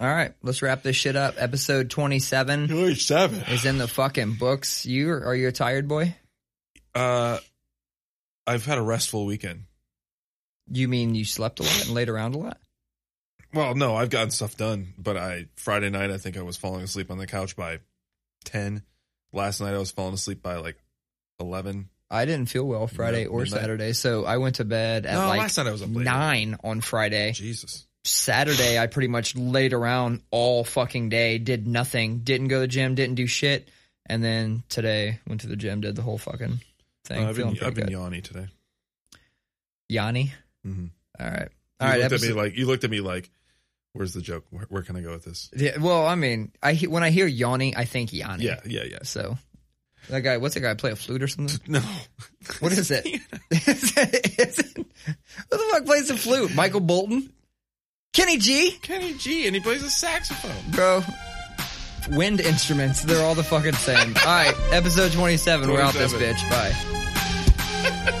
[0.00, 1.36] All right, let's wrap this shit up.
[1.38, 3.40] Episode 27 Seven.
[3.42, 4.84] is in the fucking books.
[4.84, 6.16] You are you a tired boy?
[6.96, 7.38] Uh,
[8.44, 9.64] I've had a restful weekend.
[10.68, 12.58] You mean you slept a lot and laid around a lot?
[13.52, 16.82] Well, no, I've gotten stuff done, but I Friday night I think I was falling
[16.82, 17.78] asleep on the couch by
[18.44, 18.82] ten.
[19.32, 20.76] Last night I was falling asleep by like
[21.38, 21.88] eleven.
[22.10, 23.60] I didn't feel well Friday Yeah, or midnight.
[23.60, 26.56] Saturday, so I went to bed at no, like last night I was up nine
[26.62, 27.32] on Friday.
[27.32, 27.86] Jesus.
[28.04, 32.68] Saturday, I pretty much laid around all fucking day, did nothing, didn't go to the
[32.68, 33.68] gym, didn't do shit,
[34.06, 36.60] and then today went to the gym, did the whole fucking
[37.06, 37.24] thing.
[37.24, 38.48] Uh, I've been, I've been yawny today.
[39.88, 40.32] Yanni.
[40.66, 40.90] Mhm.
[41.18, 41.46] All right, You
[41.80, 42.00] all right.
[42.00, 43.30] looked episode- at me like you looked at me like,
[43.92, 44.44] "Where's the joke?
[44.50, 47.26] Where, where can I go with this?" yeah, well, I mean, I when I hear
[47.26, 48.44] Yanni, I think Yanni.
[48.44, 48.98] Yeah, yeah, yeah.
[49.02, 49.38] So
[50.10, 51.58] that guy, what's that guy play a flute or something?
[51.68, 51.80] No,
[52.60, 53.06] What is it?
[53.06, 53.22] is
[53.96, 54.84] it, is it who
[55.50, 56.54] the fuck plays the flute?
[56.54, 57.30] Michael Bolton?
[58.12, 58.72] Kenny G?
[58.82, 60.70] Kenny G, and he plays a saxophone.
[60.70, 61.02] Bro.
[62.10, 64.14] Wind instruments, they're all the fucking same.
[64.18, 65.70] All right, episode 27.
[65.70, 66.50] We're out this bitch.
[66.50, 68.20] Bye.